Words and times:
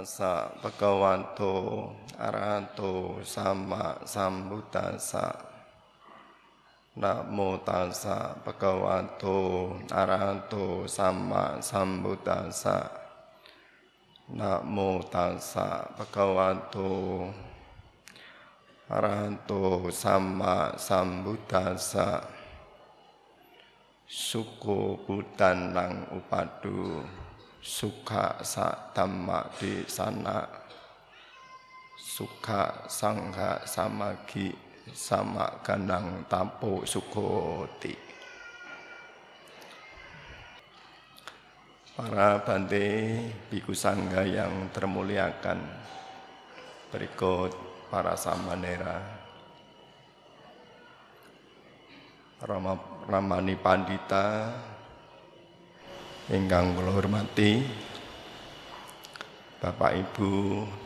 Tassa 0.00 0.48
Bhagavato 0.64 1.92
Arahato 2.16 3.20
Sama 3.20 4.00
Sambuddhassa 4.08 5.28
Namo 6.96 7.60
Tassa 7.60 8.32
Bhagavato 8.40 9.76
Arahato 9.92 10.88
Sama 10.88 11.60
Sambuddhassa 11.60 12.88
Namo 14.32 15.04
Tassa 15.12 15.84
Bhagavato 15.92 17.28
Arahato 18.88 19.92
Sama 19.92 20.80
Sambuddhassa 20.80 22.24
Suku 24.08 24.96
Buddhan 25.04 25.76
nang 25.76 26.08
upadu 26.16 27.04
Suka 27.60 28.40
sa 28.40 28.90
dhamma 28.96 29.44
di 29.60 29.84
sana. 29.84 30.48
Suka 32.00 32.88
sangha 32.88 33.60
samagi 33.68 34.50
sama 34.90 35.62
ganang 35.62 36.26
tampo 36.26 36.82
sukoti 36.82 37.94
Para 41.94 42.40
bante 42.42 42.86
biku 43.52 43.76
sangga 43.76 44.24
yang 44.24 44.72
termuliakan 44.72 45.60
Berikut 46.90 47.54
para 47.86 48.18
samanera. 48.18 48.98
Rama, 52.40 52.74
Ramani 53.06 53.54
Pandita 53.54 54.50
ingkang 56.30 56.78
kula 56.78 56.94
hormati 56.94 57.58
Bapak 59.60 59.92
Ibu, 59.92 60.30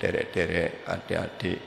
derek-derek, 0.00 0.88
adik-adik 0.88 1.60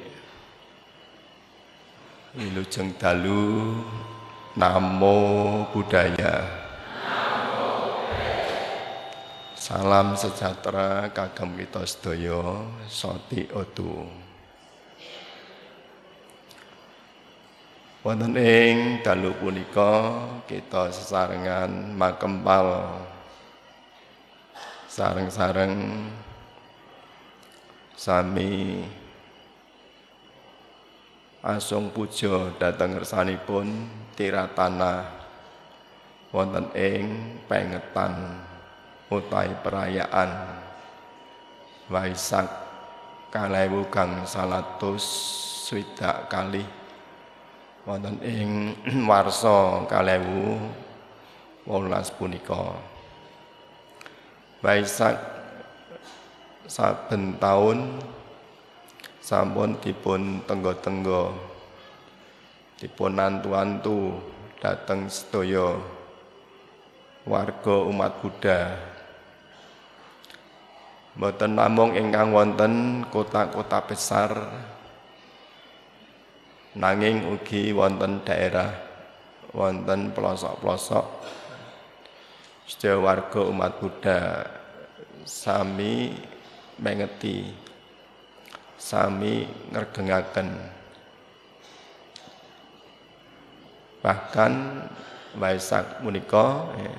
Wilujeng 2.35 2.97
dalu 2.99 3.79
Namo 4.57 5.17
Buddhaya. 5.69 6.65
Salam 9.53 10.17
sejahtera 10.17 11.13
kagem 11.13 11.53
kita 11.61 11.85
sedaya 11.85 12.65
soti 12.89 13.45
otu 13.53 14.09
Wonten 18.01 18.33
ing 18.39 19.05
dalu 19.05 19.37
punika 19.37 20.17
kita 20.47 20.89
sesarengan 20.89 21.93
makempal 21.93 22.97
sareng-sareng 24.97 26.09
sami 27.93 28.81
asung 31.45 31.93
puja 31.93 32.49
dhateng 32.57 32.97
ngersanipun 32.97 33.85
tiratana 34.17 35.05
wonten 36.33 36.73
ing 36.73 37.05
pengetan 37.45 38.41
utawi 39.13 39.53
perayaan 39.61 40.65
Waisak 41.93 42.49
kalewu 43.29 43.85
gang 43.93 44.25
salatus 44.25 45.05
swidak 45.69 46.25
kalih 46.25 46.65
wonten 47.85 48.17
ing 48.25 48.73
warsa 49.09 49.85
kalewu 49.85 50.57
wolas 51.69 52.09
punika 52.09 52.96
Waisak 54.67 55.15
saben 56.67 57.39
taun 57.39 58.03
sampun 59.23 59.79
dipun 59.79 60.43
tenggo-tenggo 60.43 61.31
dipun 62.75 63.15
antu-antu 63.15 64.19
dhateng 64.59 65.07
sedaya 65.07 65.79
warga 67.23 67.75
umat 67.87 68.19
Buddha. 68.19 68.75
Mboten 71.15 71.55
namung 71.55 71.95
ingkang 71.95 72.35
wonten 72.35 73.07
kota-kota 73.07 73.87
besar 73.87 74.51
nanging 76.75 77.23
ugi 77.39 77.71
wonten 77.71 78.19
daerah 78.27 78.75
wonten 79.55 80.11
pelosok-pelosok 80.11 81.07
sedaya 82.67 82.99
warga 82.99 83.41
umat 83.47 83.79
Buddha 83.79 84.56
sami 85.27 86.15
mengeti 86.79 87.51
sami 88.79 89.43
ngergengaken 89.75 90.47
bahkan 93.99 94.53
Waisak 95.37 96.01
menika 96.01 96.65
ya, 96.81 96.93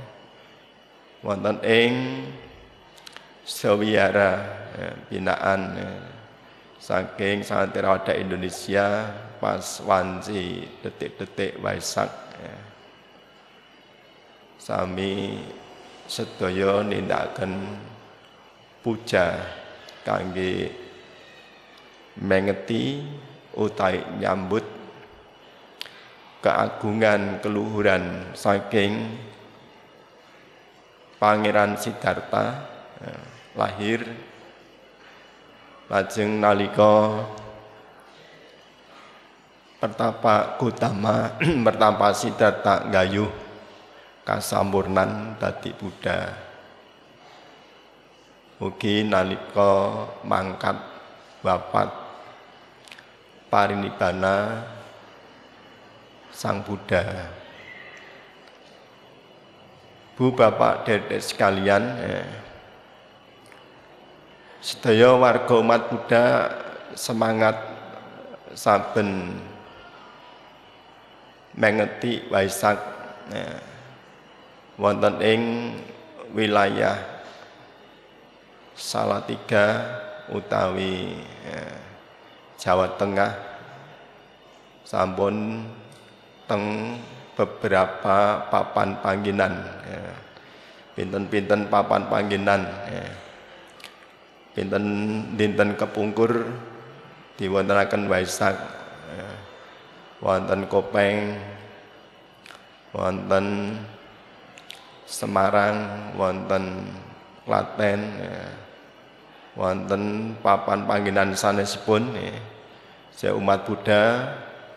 wonten 1.27 1.59
ing 1.67 1.95
Sawiyara 3.43 4.33
ya, 4.77 4.91
binaan 5.11 5.75
ya, 5.75 5.91
saking 6.79 7.43
Sanatirawada 7.43 8.15
Indonesia 8.15 9.11
pas 9.43 9.83
wanci 9.83 10.69
detik-detik 10.85 11.59
Waisak 11.59 12.13
ya. 12.39 12.57
sami 14.61 15.43
sedaya 16.07 16.85
nindakaken 16.85 17.53
puja 18.81 19.43
kangge 20.07 20.73
mengeti 22.19 23.03
utai 23.55 24.03
nyambut 24.19 24.63
keagungan 26.43 27.43
keluhuran 27.43 28.35
saking 28.35 29.19
Pangeran 31.19 31.75
Siddhartha 31.75 32.63
ya, 33.03 33.15
lahir 33.59 34.07
lajeng 35.91 36.39
nalika 36.39 37.27
pertapa 39.83 40.55
Gotama 40.63 41.35
pertapa 41.67 42.15
Siddhartha 42.15 42.87
gayuh 42.87 43.31
kasampurnan 44.23 45.35
dadi 45.43 45.75
Buddha 45.75 46.48
ugi 48.59 49.07
nalika 49.07 50.07
mangkat 50.27 50.75
wafat 51.47 51.91
parinibbana 53.47 54.67
Sang 56.39 56.63
Buddha. 56.63 57.03
Bu 60.15 60.31
Bapak 60.35 60.87
Dedek 60.87 61.19
sekalian 61.19 61.83
eh, 61.99 62.31
sedaya 64.63 65.19
warga 65.19 65.55
umat 65.59 65.91
Buddha 65.91 66.25
semangat 66.95 67.59
saben 68.55 69.35
mengeti 71.59 72.23
Waisak 72.31 72.79
ya, 73.35 73.59
wonten 74.79 75.19
ing 75.19 75.43
wilayah 76.35 77.18
Salatiga 78.79 79.83
utawi 80.31 81.19
ya, 81.43 81.67
Jawa 82.63 82.95
Tengah 82.95 83.35
sampun 84.87 85.67
teng 86.47 86.95
beberapa 87.35 88.47
papan 88.47 89.03
pangginan 89.03 89.67
ya. 89.83 90.15
pinten-pinten 90.95 91.67
papan 91.67 92.07
pangginan 92.07 92.63
ya. 92.87 93.03
pinten 94.55 94.85
dinten 95.35 95.75
kepungkur 95.75 96.47
diwontenaken 97.35 98.07
Waisak 98.07 98.55
wonten 100.23 100.71
Kopeng 100.71 101.35
wonten 102.95 103.75
Semarang 105.03 105.77
wonten 106.15 106.95
Klaten 107.43 108.01
ya. 108.23 108.68
Wonten 109.59 110.33
papan 110.39 110.87
panggilan 110.87 111.35
sanesipun 111.35 112.15
ya. 112.15 113.35
umat 113.35 113.67
Buddha 113.67 114.31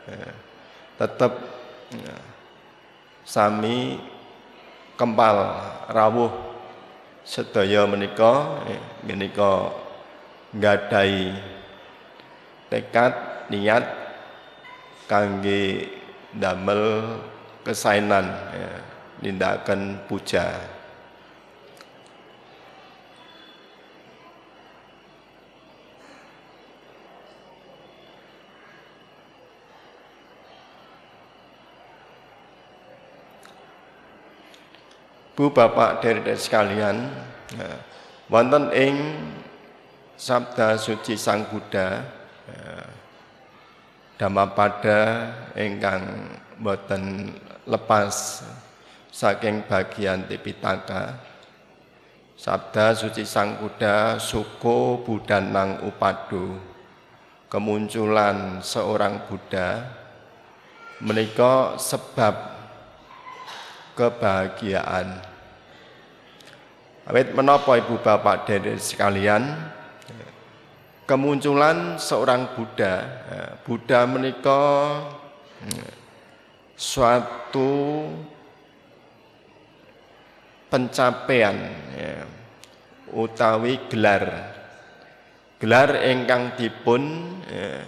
ya. 0.10 0.30
tetap 0.98 1.38
ya. 1.94 2.18
sami 3.22 4.02
kempal 4.98 5.62
rawuh 5.94 6.34
sedaya 7.22 7.86
menika 7.86 8.66
ya. 8.66 8.82
menika 9.06 9.70
nggadahi 10.58 11.38
tekad 12.74 13.14
niat 13.54 13.86
kangge 15.06 15.94
damel 16.34 17.20
kesainan 17.62 18.26
ya, 18.58 18.72
nindakaken 19.22 20.02
puja 20.10 20.58
Ibu 35.32 35.48
bapak 35.56 36.04
dari 36.04 36.20
sekalian, 36.36 37.08
ya, 37.56 37.72
wonten 38.28 38.68
ing 38.76 38.96
sabda 40.20 40.76
suci 40.76 41.16
Sang 41.16 41.48
Buddha 41.48 42.04
ya, 42.52 42.84
Dhammapada 44.20 45.32
ingkang 45.56 46.36
boten 46.60 47.32
lepas 47.64 48.44
saking 49.08 49.64
bagian 49.66 50.28
Tipitaka. 50.28 51.16
Sabda 52.36 52.92
suci 52.92 53.24
Sang 53.24 53.56
Buddha 53.56 54.20
suko 54.20 55.00
budanang 55.00 55.88
upadu 55.88 56.60
kemunculan 57.48 58.60
seorang 58.60 59.26
Buddha 59.32 59.90
menika 61.00 61.80
sebab 61.80 62.61
kebahagiaan. 63.96 65.22
Awit 67.10 67.34
menapa 67.34 67.76
ibu 67.76 67.98
bapak 68.00 68.48
dari 68.48 68.78
sekalian? 68.78 69.44
Kemunculan 71.10 72.00
seorang 72.00 72.56
Buddha. 72.56 72.94
Buddha 73.68 74.08
menikah 74.08 75.12
hmm, 75.60 75.92
suatu 76.78 78.08
pencapaian 80.72 81.58
ya, 82.00 82.24
utawi 83.12 83.76
gelar. 83.92 84.56
Gelar 85.60 86.00
ingkang 86.08 86.56
dipun 86.56 87.36
ya, 87.44 87.84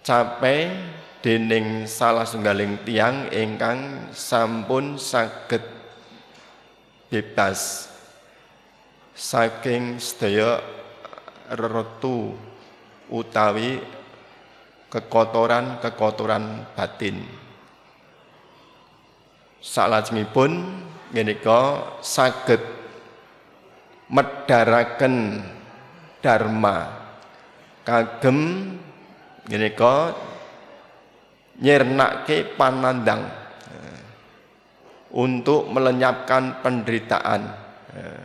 capai 0.00 0.72
dening 1.18 1.90
salah 1.90 2.22
sunggaling 2.22 2.78
tiang 2.86 3.26
ingkang 3.34 4.10
sampun 4.14 4.94
saged 4.94 5.62
bebas 7.10 7.90
saking 9.18 9.98
sedaya 9.98 10.62
retu 11.50 12.38
utawi 13.10 13.82
kekotoran-kekotoran 14.88 16.70
batin. 16.78 17.26
Salajengipun 19.58 20.54
menika 21.10 21.82
saged 21.98 22.62
medharaken 24.06 25.42
dharma 26.22 26.94
kagem 27.82 28.38
menika 29.50 30.14
nyirnake 31.58 32.54
panandang 32.54 33.26
eh, 33.66 34.00
untuk 35.14 35.66
melenyapkan 35.70 36.62
penderitaan 36.62 37.42
eh, 37.94 38.22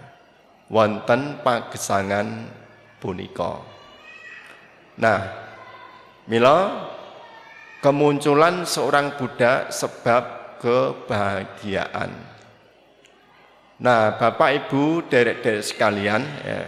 wonten 0.70 1.42
pagesangan 1.42 2.28
punika. 3.02 3.62
Nah, 5.02 5.20
mila 6.30 6.88
kemunculan 7.82 8.64
seorang 8.64 9.18
Buddha 9.18 9.74
sebab 9.74 10.56
kebahagiaan. 10.62 12.12
Nah, 13.84 14.16
Bapak 14.16 14.50
Ibu 14.64 15.12
derek-derek 15.12 15.66
sekalian, 15.68 16.24
ya. 16.24 16.62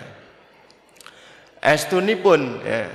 pun 2.19 2.59
ya, 2.61 2.91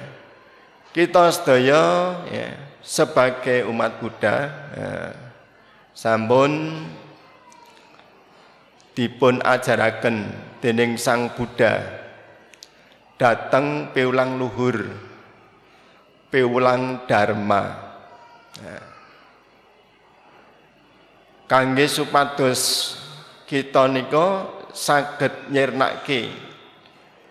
kita 0.92 1.32
sedaya 1.32 1.82
ya, 2.28 2.69
sebagai 2.80 3.68
umat 3.68 4.00
Buddha 4.00 4.36
ya, 4.76 4.92
sampun 5.92 6.84
dipun 8.96 9.40
ajaraken 9.40 10.28
dening 10.60 11.00
Sang 11.00 11.32
Buddha 11.32 11.80
datang 13.20 13.92
piulang 13.92 14.40
luhur, 14.40 14.80
piulang 16.32 17.04
dharma. 17.04 17.62
Nah. 18.64 18.84
Kangge 21.44 21.84
supados 21.90 22.94
kita 23.44 23.90
nika 23.90 24.46
saged 24.70 25.50
nyirnake 25.50 26.30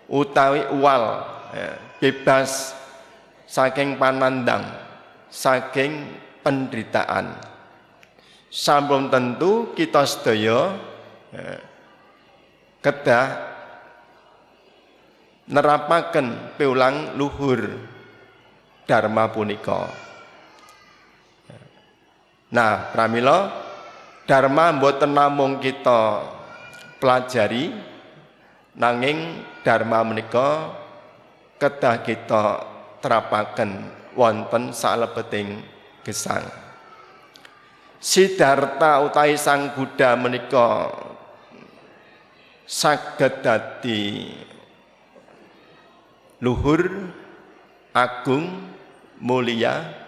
utawi 0.06 0.60
uwal 0.76 1.24
ya, 1.56 1.80
bebas 1.96 2.76
saking 3.48 3.96
panandang, 3.96 4.62
saking 5.30 6.10
penderitaan. 6.42 7.38
Sampun 8.50 9.06
tentu 9.08 9.70
kita 9.78 10.02
sedaya 10.02 10.74
ya, 11.30 11.62
kedah 12.82 13.26
nerapaken 15.46 16.58
piulang 16.58 17.14
luhur 17.14 17.78
dharma 18.90 19.30
punika. 19.30 19.86
Nah, 22.50 22.90
pramila 22.90 23.54
dharma 24.26 24.74
mboten 24.74 25.14
namung 25.14 25.62
kita 25.62 26.26
pelajari 26.98 27.70
nanging 28.74 29.46
dharma 29.62 30.02
menika 30.02 30.74
kedah 31.62 32.02
kita 32.02 32.66
terapaken 32.98 33.99
wonten 34.16 34.74
salebeting 34.74 35.62
gesang. 36.02 36.46
Siddhartha 38.00 39.04
utawi 39.04 39.36
Sang 39.36 39.76
Buddha 39.76 40.16
menika 40.16 40.88
saged 42.64 43.44
dadi 43.44 44.32
luhur, 46.40 47.12
agung, 47.92 48.72
mulia. 49.20 50.00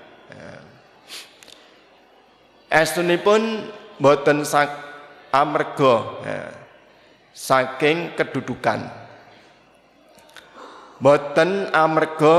Estunipun 2.73 3.69
boten 4.01 4.49
sak 4.49 4.73
amerga 5.29 5.95
ya, 6.25 6.41
saking 7.37 8.17
kedudukan. 8.17 8.89
Boten 10.97 11.69
amerga 11.77 12.39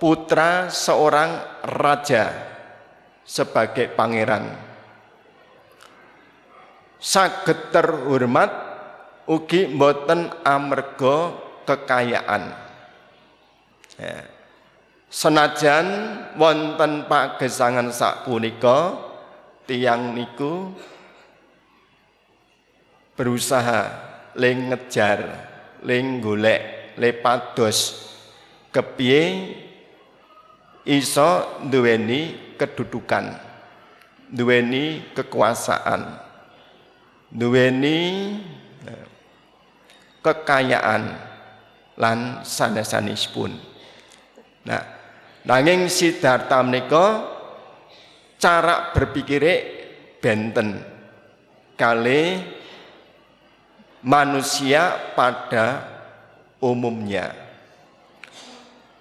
putra 0.00 0.72
seorang 0.72 1.60
raja 1.60 2.32
sebagai 3.20 3.92
pangeran. 3.92 4.48
Saged 6.96 7.68
terhormat 7.68 8.50
ugi 9.28 9.68
boten 9.70 10.32
amerga 10.42 11.36
kekayaan. 11.68 12.44
Ya. 14.00 14.24
Senajan 15.10 15.86
wonten 16.38 17.04
pagesangan 17.10 17.90
punika 18.24 18.94
tiang 19.66 20.14
niku 20.14 20.70
berusaha 23.18 23.90
ling 24.38 24.70
ngejar, 24.70 25.20
ling 25.82 26.22
golek, 26.22 26.94
lepados 26.94 28.06
kepiye 28.70 29.22
iso 30.84 31.60
duweni 31.68 32.54
kedudukan, 32.56 33.36
duweni 34.32 35.12
kekuasaan, 35.12 36.20
duweni 37.28 37.98
ya, 38.84 38.98
kekayaan 40.24 41.02
lan 42.00 42.40
sanesanipun. 42.44 43.52
Nah, 44.64 44.82
nanging 45.44 45.88
Siddhartha 45.88 46.60
menika 46.64 47.24
cara 48.40 48.92
berpikir 48.96 49.44
benten 50.20 50.80
kali 51.76 52.40
manusia 54.04 55.12
pada 55.16 55.84
umumnya. 56.60 57.32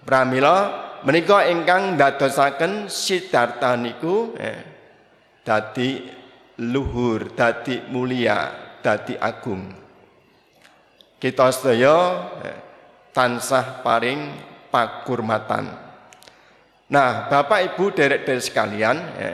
Pramila 0.04 0.89
menika 1.04 1.48
ingkang 1.48 1.96
dadosaken 1.96 2.92
Siddhartha 2.92 3.76
niku 3.80 4.36
eh, 4.36 4.62
dadi 5.44 6.04
luhur, 6.60 7.32
dadi 7.36 7.84
mulia, 7.88 8.52
dadi 8.84 9.16
agung. 9.16 9.70
Kita 11.20 11.48
sedaya 11.52 11.98
eh, 12.44 12.60
tansah 13.12 13.84
paring 13.84 14.20
pakurmatan. 14.72 15.66
Nah, 16.90 17.30
Bapak 17.30 17.74
Ibu 17.74 17.94
derek-derek 17.94 18.42
sekalian, 18.42 18.98
ya, 19.14 19.30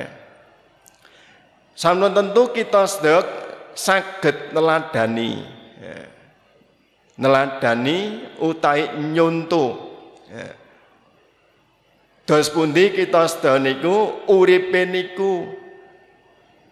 sampun 1.72 2.12
tentu 2.12 2.51
kita 2.51 2.84
sedek 2.84 3.27
saged 3.72 4.51
neladani 4.51 5.39
ya, 5.79 5.95
neladani 7.15 8.27
utai 8.43 9.00
nyuntu 9.00 9.72
ya. 10.27 10.64
Dos 12.25 12.50
pundi 12.50 12.89
kita 12.89 13.29
sedaya 13.29 13.62
niku 13.62 14.25
uripe 14.25 14.82
niku 14.89 15.46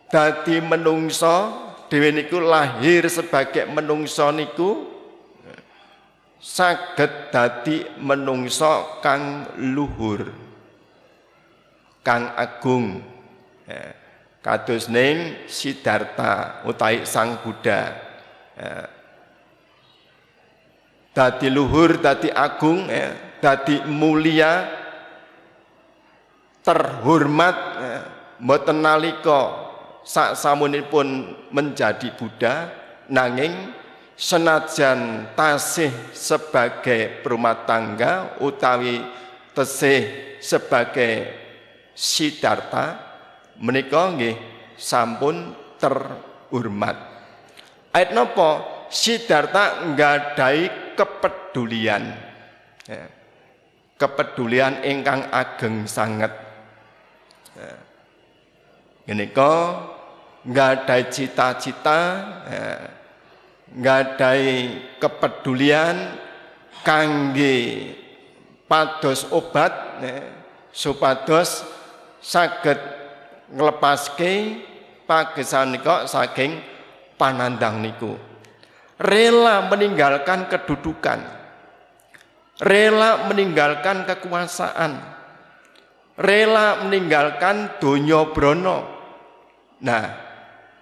dadi 0.10 0.57
menungso 0.57 1.53
dhewe 1.93 2.10
niku 2.10 2.41
lahir 2.41 3.05
sebagai 3.05 3.69
menungso 3.69 4.33
niku 4.33 4.89
saged 6.41 7.29
dadi 7.29 7.86
menungso 8.01 8.98
kang 9.05 9.45
luhur 9.62 10.33
kang 12.01 12.33
agung. 12.33 13.05
Ya, 13.69 13.93
kados 14.41 14.89
ning 14.89 15.45
Siddhartha 15.45 16.65
utawi 16.65 17.05
Sang 17.05 17.38
Buddha. 17.45 17.93
Ya, 18.57 18.89
dadi 21.13 21.48
luhur 21.53 22.01
dadi 22.01 22.33
agung 22.33 22.89
ya, 22.89 23.13
dadi 23.38 23.86
mulia 23.86 24.81
terhormat 26.63 27.58
ya, 27.77 28.00
mboten 28.39 28.79
nalika 28.79 29.70
sak 30.08 30.39
samunipun 30.39 31.36
menjadi 31.51 32.12
Buddha 32.15 32.72
nanging 33.12 33.75
senajan 34.15 35.32
tasih 35.36 35.91
sebagai 36.15 37.24
rumah 37.27 37.67
tangga 37.67 38.39
utawi 38.39 39.03
tesih 39.51 40.36
sebagai 40.39 41.43
Siddhartha 41.93 42.98
menika 43.62 44.10
nggih 44.10 44.36
sampun 44.74 45.53
terhormat. 45.77 46.98
Ayat 47.93 48.17
napa? 48.17 48.65
Siddhartha 48.89 49.93
nggadahi 49.93 50.98
kepedulian. 50.98 52.03
Ya. 52.89 53.05
Kepedulian 53.93 54.82
ingkang 54.84 55.29
ageng 55.29 55.86
sanget. 55.86 56.42
Ya. 57.53 57.74
Menika 59.03 59.53
nggadahi 60.43 61.05
cita-cita 61.12 62.00
ya 62.50 62.67
ngadai 63.74 64.79
kepedulian 65.01 66.17
kangge 66.86 67.89
pados 68.69 69.25
obat 69.33 69.74
ya, 70.01 70.22
supados 70.69 71.65
saged 72.22 72.79
nglepaske 73.53 74.62
pagesanika 75.05 76.10
saking 76.10 76.62
panandang 77.19 77.81
niku. 77.81 78.17
Rela 78.98 79.67
meninggalkan 79.67 80.48
kedudukan. 80.48 81.19
Rela 82.62 83.25
meninggalkan 83.27 84.05
kekuasaan 84.07 85.12
rela 86.17 86.86
meninggalkan 86.86 87.82
donya 87.82 88.29
brono 88.29 88.77
nah 89.84 90.05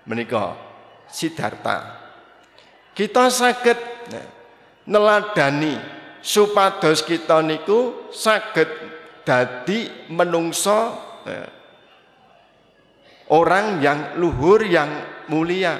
menika 0.05 0.71
Siddhartha. 1.11 1.99
Kita 2.95 3.27
sakit 3.27 3.79
neladani 4.87 5.75
supados 6.23 7.03
kita 7.03 7.43
niku 7.43 8.07
sakit 8.11 8.69
dadi 9.27 10.07
menungso 10.07 10.95
orang 13.27 13.83
yang 13.83 13.99
luhur 14.15 14.63
yang 14.63 14.89
mulia. 15.27 15.75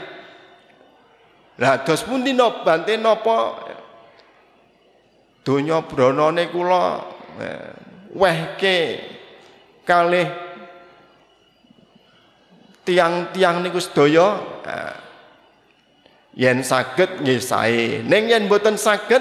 Lah 1.55 1.79
dos 1.83 2.03
pundi 2.03 2.35
no 2.35 2.63
bante 2.63 2.99
napa? 2.99 3.71
Donya 5.47 5.79
bronone 5.83 6.51
kula 6.51 6.85
wehke 8.11 8.79
kalih 9.91 10.31
tiang-tiang 12.87 13.59
niku 13.59 13.83
sedaya 13.83 14.39
yen 16.31 16.63
saged 16.63 17.19
nggih 17.19 17.43
sae. 17.43 17.99
Ning 18.07 18.31
yen 18.31 18.47
mboten 18.47 18.79
saged 18.79 19.19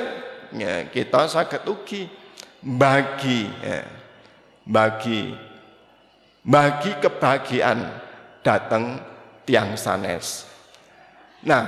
ya, 0.54 0.86
kita 0.86 1.26
saged 1.26 1.66
ugi 1.66 2.06
bagi 2.62 3.50
ya, 3.50 3.82
bagi 4.62 5.34
bagi 6.46 6.94
kebahagiaan 7.02 7.90
datang 8.46 9.02
tiang 9.42 9.74
sanes. 9.74 10.46
Nah 11.42 11.66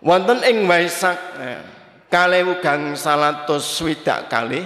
wonten 0.00 0.40
ing 0.40 0.64
Waisak 0.64 1.20
ya, 1.36 1.60
kalih 2.08 2.56
ugang 2.56 2.96
salatus 2.96 3.76
swidak 3.76 4.32
kalih 4.32 4.64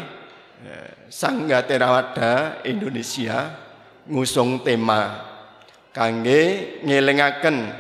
Sangga 1.11 1.67
Terawada 1.67 2.63
Indonesia 2.63 3.51
ngusung 4.07 4.63
tema 4.63 5.27
kangge 5.91 6.79
ngelingaken 6.87 7.75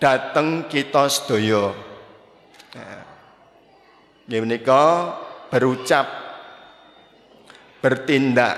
dateng 0.00 0.64
kita 0.64 1.04
sedaya. 1.12 1.76
Nggih 4.24 4.40
menika 4.40 5.12
berucap 5.52 6.08
bertindak 7.84 8.56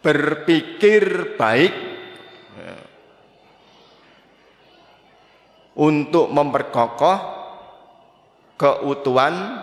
berpikir 0.00 1.36
baik 1.36 1.74
untuk 5.76 6.32
memperkokoh 6.32 7.18
keutuhan 8.56 9.60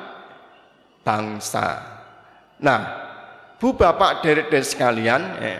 bangsa. 1.01 1.98
Nah, 2.59 2.81
Bu 3.59 3.75
Bapak 3.75 4.23
derek 4.23 4.51
sekalian, 4.63 5.35
eh, 5.39 5.59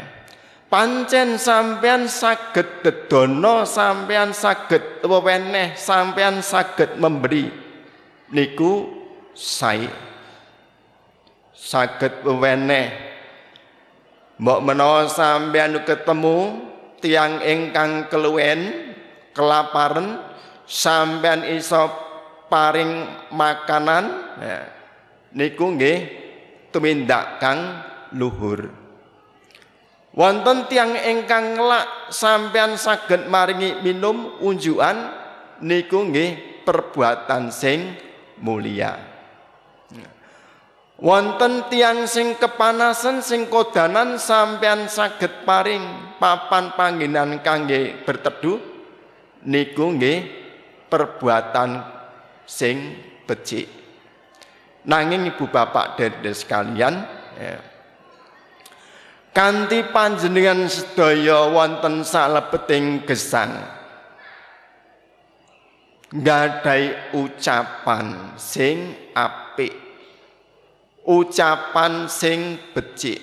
Pancen 0.70 1.42
sampean 1.42 2.06
saged 2.06 2.86
dedono, 2.86 3.66
sampean 3.66 4.38
saged 4.38 5.02
weweneh, 5.02 5.74
sampean 5.74 6.46
saged 6.46 7.02
memberi. 7.02 7.50
Niku 8.30 8.86
sae. 9.34 9.90
Saged 11.50 12.22
weweneh. 12.22 12.94
Mbok 14.38 14.60
menawa 14.62 15.10
sampean 15.10 15.82
ketemu 15.82 16.70
tiang 17.02 17.42
ingkang 17.42 18.06
keluwen, 18.14 18.94
kelaparan, 19.34 20.22
sampean 20.70 21.50
iso 21.50 21.90
paring 22.46 23.10
makanan, 23.34 24.06
ya. 24.38 24.60
niku 25.34 25.74
nggih 25.74 26.29
tumindak 26.70 27.42
kang 27.42 27.84
luhur. 28.16 28.70
Wonten 30.10 30.66
tiang 30.66 30.98
ingkang 30.98 31.54
ngelak 31.54 32.10
sampean 32.10 32.74
saged 32.76 33.30
maringi 33.30 33.78
minum 33.86 34.42
unjukan 34.42 34.98
niku 35.62 36.10
nggih 36.10 36.64
perbuatan 36.66 37.54
sing 37.54 37.94
mulia. 38.42 38.98
Wonten 41.00 41.72
tiang 41.72 42.10
sing 42.12 42.36
kepanasan 42.36 43.24
sing 43.24 43.48
kodanan 43.48 44.20
sampean 44.20 44.92
saged 44.92 45.48
paring 45.48 46.18
papan 46.20 46.76
panggenan 46.76 47.40
kangge 47.40 48.04
berteduh 48.04 48.60
niku 49.48 49.96
nggih 49.96 50.28
perbuatan 50.92 51.80
sing 52.44 53.00
becik. 53.24 53.79
Nanging 54.90 55.30
ibu 55.30 55.46
bapak 55.46 56.02
dan 56.02 56.18
sekalian, 56.34 57.06
ya, 57.38 57.62
kanthi 59.30 59.86
panjenengan 59.94 60.66
sedaya 60.66 61.46
wonten 61.46 62.02
salebeting 62.02 63.06
gesang. 63.06 63.54
Nggadahi 66.10 67.14
ucapan 67.14 68.34
sing 68.34 68.98
apik. 69.14 69.78
Ucapan 71.06 72.10
sing 72.10 72.58
becik. 72.74 73.22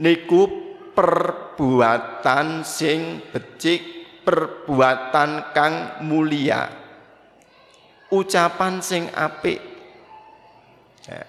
Niku 0.00 0.48
perbuatan 0.96 2.64
sing 2.64 3.20
becik 3.28 3.84
perbuatan 4.24 5.52
kang 5.52 6.00
mulia. 6.00 6.64
Ucapan 8.08 8.80
sing 8.80 9.12
apik 9.12 9.72
ya 11.06 11.22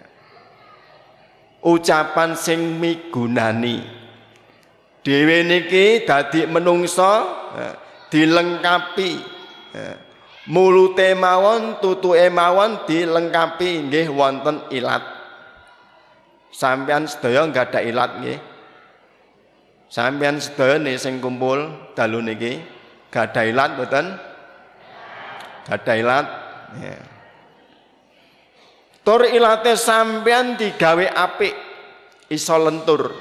ucapan 1.64 2.36
sing 2.36 2.78
migunani. 2.78 3.82
Dhewe 5.04 5.44
niki 5.44 6.08
dadi 6.08 6.48
menungso 6.48 7.28
dilengkapi 8.08 9.20
mulute 10.48 11.12
mawon 11.16 11.80
tutuke 11.84 12.28
mawon 12.32 12.88
dilengkapi 12.88 13.90
nggih 13.90 14.08
wonten 14.12 14.64
ilat. 14.72 15.04
Sampean 16.54 17.10
sedaya 17.10 17.44
enggak 17.44 17.74
ada 17.74 17.80
ilat 17.82 18.12
nggih. 18.22 18.40
Sampean 19.90 20.42
nih 20.82 20.98
sing 20.98 21.22
kumpul 21.22 21.70
dalu 21.94 22.26
niki 22.26 22.58
gak 23.14 23.30
ada 23.30 23.46
ilat 23.46 23.78
mboten? 23.78 24.06
Gak 25.70 25.86
ada 25.86 25.94
ilat 25.94 26.26
yeah. 26.82 27.13
Tur 29.04 29.28
ilate 29.28 29.76
sampean 29.76 30.56
digawe 30.56 31.06
apik 31.12 31.56
iso 32.32 32.56
lentur. 32.56 33.12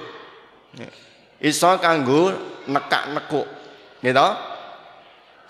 Iso 1.43 1.71
kanggo 1.83 2.31
nekak-nekuk. 2.71 3.47
Gitu. 4.03 4.29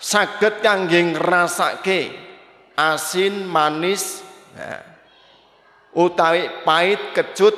saged 0.03 0.59
kangge 0.59 1.15
ngrasake 1.15 2.11
asin 2.75 3.47
manis 3.47 4.19
nah, 4.51 4.83
utawi 5.95 6.43
pahit 6.67 7.15
kecut 7.15 7.55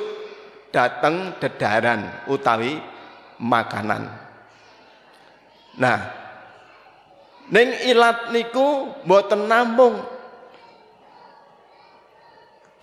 dateng 0.70 1.34
dedaran 1.42 2.06
utawi 2.30 2.78
makanan 3.42 4.06
nah 5.74 6.00
ning 7.50 7.74
ilat 7.90 8.30
niku 8.30 8.94
mboten 9.02 9.50
namung 9.50 9.98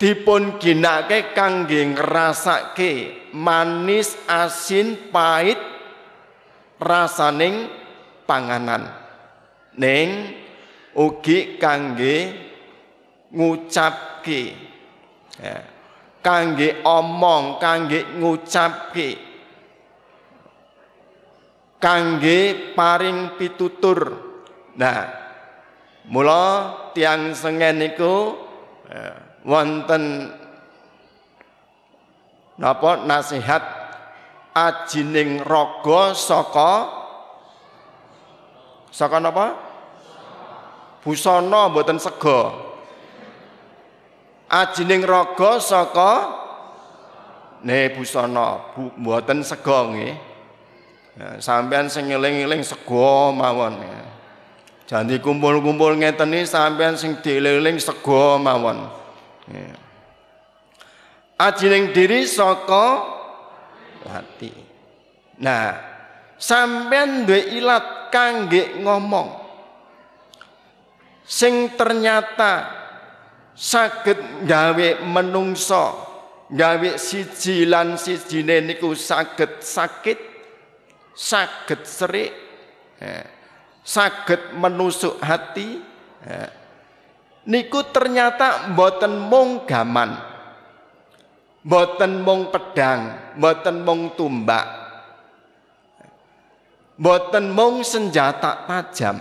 dipun 0.03 0.59
ginake 0.59 1.31
kangge 1.31 1.79
ngrasake 1.95 3.31
manis 3.31 4.19
asin 4.27 4.99
pahit 5.07 5.55
rasaning 6.75 7.71
panganan. 8.27 8.91
Ning 9.79 10.35
ugi 10.91 11.55
kangge 11.55 12.35
ngucapke. 13.31 14.41
Ya. 15.39 15.63
kangge 16.19 16.83
omong 16.83 17.63
kangge 17.63 18.03
ngucapke. 18.19 19.15
Kangge 21.79 22.39
paring 22.75 23.39
pitutur. 23.39 24.19
Nah 24.75 25.07
mula 26.11 26.75
tiang 26.91 27.31
sengen 27.31 27.79
niku 27.79 28.35
ya, 28.91 29.22
wonten 29.43 30.33
napa 32.57 33.03
nasihat 33.03 33.63
ajining 34.55 35.43
raga 35.43 36.15
saka 36.15 37.03
Saka 38.93 39.17
napa? 39.17 39.57
Busana 41.01 41.65
mboten 41.65 41.97
sega. 41.97 42.53
Ajining 44.53 45.01
raga 45.01 45.57
saka 45.57 46.11
ne 47.65 47.89
busana 47.89 48.61
mboten 48.93 49.41
sega 49.41 49.89
nggih. 49.89 50.13
Ya, 51.13 51.27
sampean 51.41 51.89
sing 51.89 52.13
ngeling-eling 52.13 52.61
sega 52.61 53.33
mawon. 53.33 53.81
Ya. 53.81 54.05
Janji 54.85 55.17
kumpul-kumpul 55.17 55.97
ngeten 55.97 56.29
iki 56.37 56.45
sampean 56.45 56.93
sing 56.93 57.17
dieling-eling 57.17 57.81
sega 57.81 58.37
mawon. 58.37 58.93
Ya. 59.51 59.75
Ajining 61.39 61.91
diri 61.91 62.23
saka 62.23 63.03
hati. 64.07 64.51
Nah, 65.43 65.75
sampean 66.39 67.27
duwe 67.27 67.57
ilat 67.57 68.13
kangge 68.13 68.79
ngomong 68.79 69.43
sing 71.23 71.73
ternyata 71.73 72.69
saged 73.55 74.45
gawe 74.45 74.87
menungso 75.07 75.85
gawe 76.51 76.89
siji 76.99 77.65
lan 77.65 77.95
sijine 77.95 78.61
niku 78.61 78.91
saged 78.93 79.63
sakit 79.63 80.19
saged 81.15 81.81
serik 81.87 82.33
eh, 82.99 83.25
saged 83.81 84.53
menusuk 84.57 85.17
hati 85.23 85.79
eh, 86.27 86.49
niku 87.47 87.87
ternyata 87.91 88.71
mboten 88.71 89.15
mung 89.17 89.63
gaman. 89.67 90.15
Mboten 91.63 92.19
mung 92.23 92.51
pedang 92.51 93.33
mboten 93.39 93.87
mung 93.87 94.11
tumbak. 94.19 94.83
Boten 96.93 97.49
mung 97.49 97.81
senjata 97.81 98.69
tajam. 98.69 99.17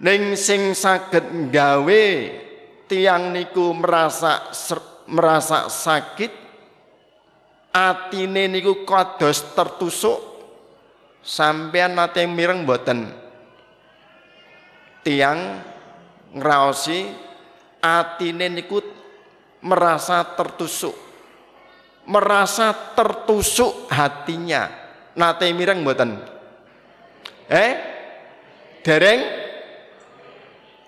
Ning 0.00 0.32
sing 0.38 0.72
saged 0.72 1.50
gawe 1.52 2.04
tiang 2.88 3.34
niku 3.34 3.74
merasa 3.76 4.48
merasa 5.10 5.66
sakit 5.68 6.32
atine 7.74 8.48
niku 8.48 8.86
kados 8.86 9.52
tertusuk 9.52 10.18
sampean 11.20 11.94
nate 11.94 12.24
mireng 12.24 12.64
boten 12.64 13.12
tiang 15.04 15.62
ngraosi 16.34 17.10
atine 17.82 18.46
niku 18.48 18.78
merasa 19.60 20.24
tertusuk 20.24 21.10
merasa 22.08 22.72
tertusuk 22.96 23.86
hatinya 23.92 24.80
nate 25.14 25.50
mireng 25.52 25.84
mboten? 25.84 26.16
Eh? 27.50 27.70
Dereng? 28.80 29.20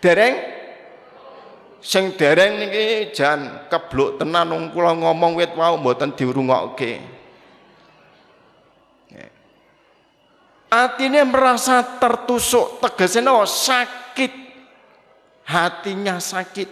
Dereng? 0.03 0.35
Sing 1.83 2.15
dereng 2.15 2.63
niki 2.63 3.11
jan 3.11 3.67
kebluk 3.67 4.23
tenan 4.23 4.55
wong 4.55 4.71
kula 4.71 4.95
ngomong 4.95 5.35
wit 5.35 5.53
wau 5.59 5.79
mboten 5.79 6.15
diurungokke. 6.15 7.23
Atine 10.73 11.21
merasa 11.29 11.85
tertusuk, 12.01 12.81
tegesnya 12.81 13.45
sakit. 13.45 14.33
Hatinya 15.43 16.23
sakit. 16.23 16.71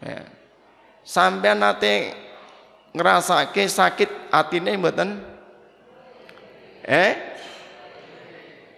Ya. 0.00 0.24
Sampai 1.04 1.56
nate 1.56 2.14
ngerasake 2.92 3.66
sakit 3.66 4.30
atine 4.30 4.76
mboten 4.76 5.30
Eh? 6.90 7.12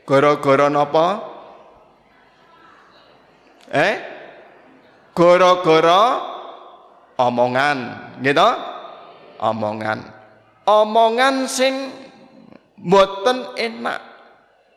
Gara-gara 0.02 0.66
napa? 0.66 1.22
Eh? 3.70 3.94
Gara-gara 5.14 6.02
omongan, 7.16 7.78
gitu? 8.20 8.50
Omongan. 9.38 9.98
Omongan 10.66 11.46
sing 11.46 11.94
mboten 12.76 13.54
enak. 13.56 14.00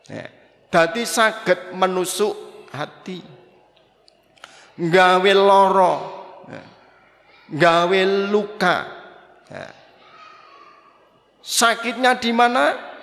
Eh. 0.08 0.28
Dadi 0.70 1.02
saged 1.04 1.74
menusuk 1.74 2.34
hati. 2.72 3.35
Gawe 4.76 5.32
loro. 5.32 5.94
Gawe 7.48 8.00
luka. 8.28 8.76
Sakitnya 11.40 12.18
di 12.18 12.34
mana? 12.34 12.96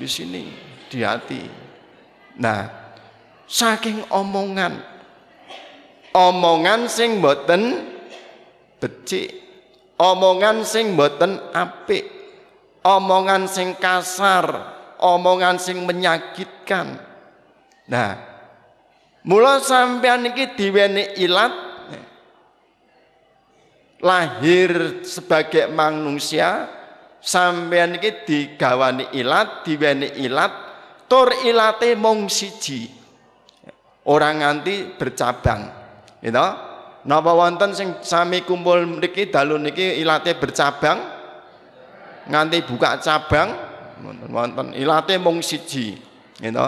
di 0.00 0.08
sini, 0.08 0.48
di 0.88 1.04
hati. 1.04 1.44
Nah, 2.40 2.64
saking 3.44 4.08
omongan, 4.08 4.80
omongan 6.16 6.88
sing 6.88 7.20
boten 7.20 7.84
becik, 8.80 9.28
omongan 10.00 10.64
sing 10.64 10.96
boten 10.96 11.36
apik, 11.52 12.08
omongan 12.80 13.44
sing 13.44 13.76
kasar, 13.76 14.48
omongan 14.96 15.60
sing 15.60 15.84
menyakitkan. 15.84 16.96
Nah, 17.92 18.10
mula 19.26 19.60
sampean 19.60 20.28
iki 20.30 20.56
diweni 20.56 21.16
ilat 21.20 21.52
lahir 24.00 25.04
sebagai 25.04 25.68
manusia 25.68 26.68
sampean 27.20 28.00
iki 28.00 28.24
digawani 28.24 29.12
ilat, 29.12 29.62
diweni 29.62 30.08
ilat, 30.24 30.52
tur 31.06 31.28
ilate 31.44 31.94
mung 31.94 32.26
siji. 32.32 32.88
Orang 34.08 34.40
nganti 34.40 34.96
bercabang. 34.96 35.68
Gitu. 36.24 36.46
Napa 37.00 37.32
wonten 37.32 37.72
sing 37.72 37.96
sami 38.04 38.44
kumpul 38.44 38.84
mriki 38.84 39.32
dalu 39.32 39.56
niki 39.56 40.00
ilate 40.04 40.36
bercabang 40.36 41.00
nganti 42.28 42.60
buka 42.64 43.00
cabang 43.00 43.48
wonten 44.32 44.72
ilate 44.72 45.20
mung 45.20 45.44
siji. 45.44 46.00
Gitu. 46.40 46.66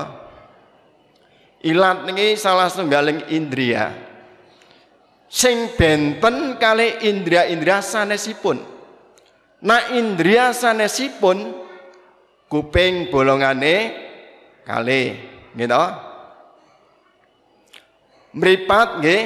Ilat 1.62 2.02
niki 2.02 2.34
salah 2.34 2.66
setunggaling 2.66 3.30
indria. 3.30 3.94
Sing 5.30 5.72
benten 5.78 6.58
kali 6.58 7.06
indria-indria 7.06 7.78
sanesipun. 7.78 8.58
Nah 9.62 9.94
indria 9.94 10.50
sanesipun 10.50 11.54
kuping 12.50 13.08
bolongane 13.08 13.76
kali 14.66 15.02
gitu. 15.54 15.84
Mripat 18.34 18.88
nggih 18.98 19.22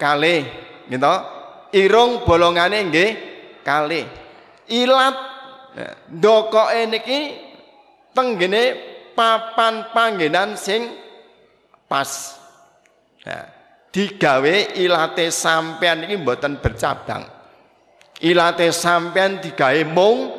kali 0.00 0.36
gitu. 0.88 1.14
Irung 1.76 2.24
bolongane 2.24 2.88
nggih 2.88 3.10
kali. 3.60 4.02
Ilat 4.72 5.16
dokoke 6.08 6.88
niki 6.88 7.20
tenggene 8.16 8.62
papan 9.12 9.92
panggenan 9.92 10.56
sing 10.56 10.88
pas. 11.90 12.38
Nah, 13.26 13.46
digawe 13.90 14.76
ilate 14.78 15.32
sampean 15.32 16.06
iki 16.06 16.20
mboten 16.20 16.60
bercabang 16.62 17.26
ilate 18.22 18.72
sampean 18.72 19.42
digawe 19.42 19.82
mung 19.88 20.30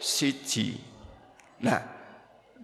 siji. 0.00 0.76
Nah, 1.64 1.80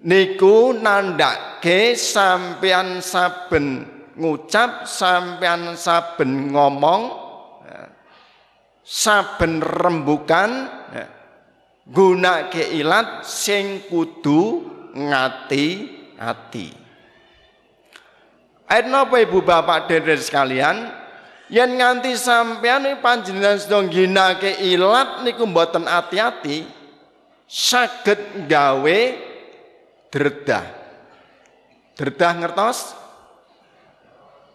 niku 0.05 0.77
nandake 0.77 1.97
sampean 1.97 3.01
saben 3.01 3.89
ngucap 4.17 4.85
sampean 4.85 5.73
saben 5.77 6.53
ngomong 6.53 7.03
saben 8.85 9.65
rembukan 9.65 10.69
gunake 11.89 12.77
ilat 12.77 13.25
sing 13.25 13.89
kudu 13.89 14.69
ngati-ati 14.93 16.82
Ayat 18.69 18.87
napa 18.89 19.19
Ibu 19.21 19.43
Bapak 19.43 19.91
Deder 19.91 20.19
sekalian? 20.19 20.91
Yen 21.53 21.77
nganti 21.77 22.17
sampean 22.17 22.89
panjenengan 23.05 23.61
sedang 23.61 23.87
ginake 23.93 24.57
ilat 24.65 25.21
niku 25.21 25.45
mboten 25.45 25.85
hati-hati 25.85 26.65
saged 27.45 28.49
gawe 28.49 29.01
dredah. 30.09 30.65
Dredah 31.93 32.33
ngertos? 32.41 32.97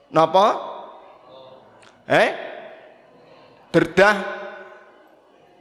Napa? 0.09 0.57
Eh? 2.09 2.29
Dredah 3.69 4.47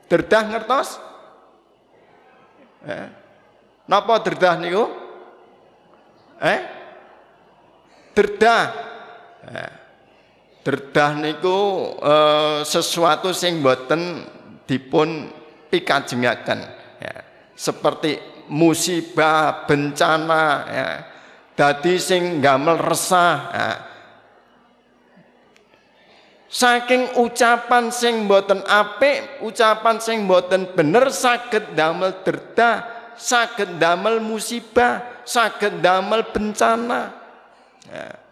Dredah 0.06 0.42
ngertos? 0.46 1.02
Eh? 2.86 3.06
Napa 3.90 4.22
dredah 4.22 4.54
niku? 4.62 4.86
Eh? 6.38 6.75
Dredah. 8.16 8.64
Eh. 9.44 9.72
Dredah 10.64 11.10
niku 11.20 11.58
eh, 12.00 12.60
sesuatu 12.64 13.36
sing 13.36 13.60
boten 13.60 14.24
dipun 14.64 15.28
pikajengaken 15.68 16.60
ya. 16.98 17.14
Seperti 17.52 18.16
musibah, 18.48 19.68
bencana 19.68 20.44
ya. 20.66 20.88
Dadi 21.56 22.00
sing 22.00 22.40
gamel 22.40 22.80
resah 22.80 23.36
ya. 23.52 23.70
Saking 26.46 27.20
ucapan 27.20 27.92
sing 27.92 28.24
boten 28.24 28.64
apik, 28.64 29.44
ucapan 29.44 30.00
sing 30.00 30.24
boten 30.24 30.72
bener 30.72 31.12
saged 31.12 31.76
damel 31.76 32.24
derdah, 32.24 33.12
saged 33.12 33.76
damel 33.76 34.24
musibah, 34.24 35.20
saged 35.28 35.84
damel 35.84 36.24
bencana. 36.32 37.25
Ya 37.90 38.26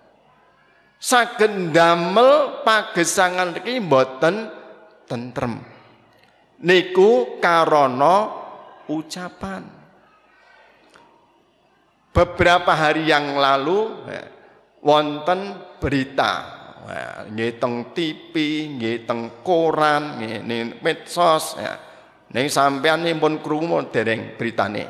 saged 1.05 1.77
damel 1.77 2.65
pagesangan 2.65 3.61
iki 3.61 3.77
mboten 3.77 4.49
tentrem 5.05 5.61
niku 6.65 7.37
karana 7.45 8.33
ucapan 8.89 9.69
beberapa 12.09 12.73
hari 12.73 13.05
yang 13.05 13.37
lalu 13.37 13.93
ya, 14.09 14.25
wonten 14.81 15.61
berita 15.77 16.33
nggih 17.33 17.57
teng 17.57 17.97
TV, 17.97 18.33
nggih 18.77 19.09
teng 19.09 19.41
koran, 19.41 20.21
nggih 20.21 20.85
medsos 20.85 21.57
ya. 21.57 21.81
Ning 22.29 22.53
sampean 22.53 23.01
pun 23.17 23.41
krungu 23.41 23.89
dereng 23.89 24.37
beritane. 24.37 24.85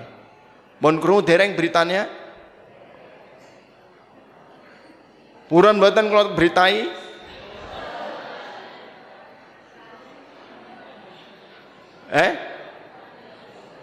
Pun 0.83 0.99
krungu 0.99 1.23
dereng 1.23 1.55
beritanya? 1.55 2.24
Purun 5.45 5.77
mboten 5.77 6.09
kalau 6.09 6.33
beritai? 6.33 6.89
Eh? 12.15 12.31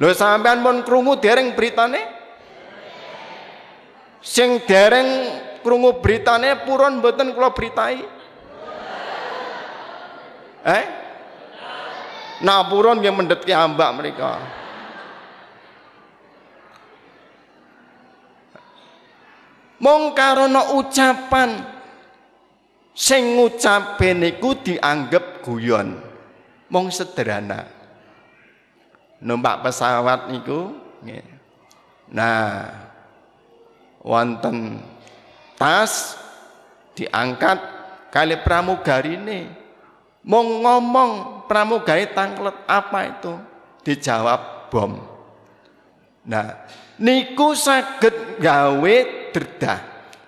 Lho 0.01 0.09
sampean 0.17 0.65
pun 0.65 0.81
krungu 0.81 1.21
dereng 1.21 1.53
beritane? 1.53 2.01
Sing 4.21 4.65
dereng 4.65 5.09
krungu 5.61 6.01
beritane 6.01 6.65
purun 6.65 6.97
mboten 6.97 7.37
kula 7.37 7.53
beritai? 7.53 8.01
Eh? 10.65 10.85
Nah 12.41 12.65
purun 12.65 13.05
yang 13.05 13.13
mendet 13.13 13.45
ki 13.45 13.53
ambak 13.53 13.93
mereka. 13.93 14.60
Mong 19.81 20.13
karena 20.13 20.77
ucapan 20.77 21.57
sing 22.93 23.35
ngucape 23.35 24.13
niku 24.13 24.53
dianggap 24.61 25.41
guyon. 25.41 25.97
Mong 26.69 26.87
sederhana. 26.93 27.65
Numpak 29.21 29.65
pesawat 29.65 30.29
niku 30.29 30.77
Nah, 32.11 32.67
wonten 34.03 34.83
tas 35.55 36.17
diangkat 36.97 37.57
kali 38.11 38.35
pramugari 38.43 39.15
ini 39.15 39.47
mau 40.25 40.43
ngomong 40.43 41.45
pramugari 41.47 42.09
tangklet 42.11 42.67
apa 42.67 42.99
itu 43.07 43.33
dijawab 43.85 44.69
bom 44.69 44.99
nah 46.25 46.65
niku 46.99 47.53
saged 47.57 48.41
gawe 48.41 48.97
derdah. 49.31 49.79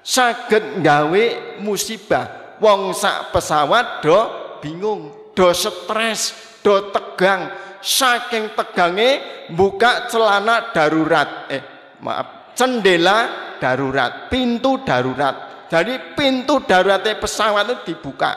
Saged 0.03 0.83
gawe 0.83 1.25
musibah. 1.63 2.57
Wong 2.59 2.95
sak 2.95 3.35
pesawat 3.35 4.03
do 4.03 4.19
bingung 4.63 5.31
do 5.35 5.47
stres 5.51 6.35
do 6.63 6.91
tegang. 6.91 7.51
Saking 7.83 8.55
tegange 8.55 9.19
buka 9.51 10.07
celana 10.07 10.71
darurat. 10.71 11.51
Eh 11.51 11.63
maaf 11.99 12.55
cendela 12.55 13.55
darurat 13.59 14.31
pintu 14.31 14.83
darurat. 14.83 15.67
Jadi 15.67 16.15
pintu 16.15 16.63
daruratnya 16.63 17.19
pesawat 17.19 17.65
itu 17.67 17.75
dibuka. 17.95 18.31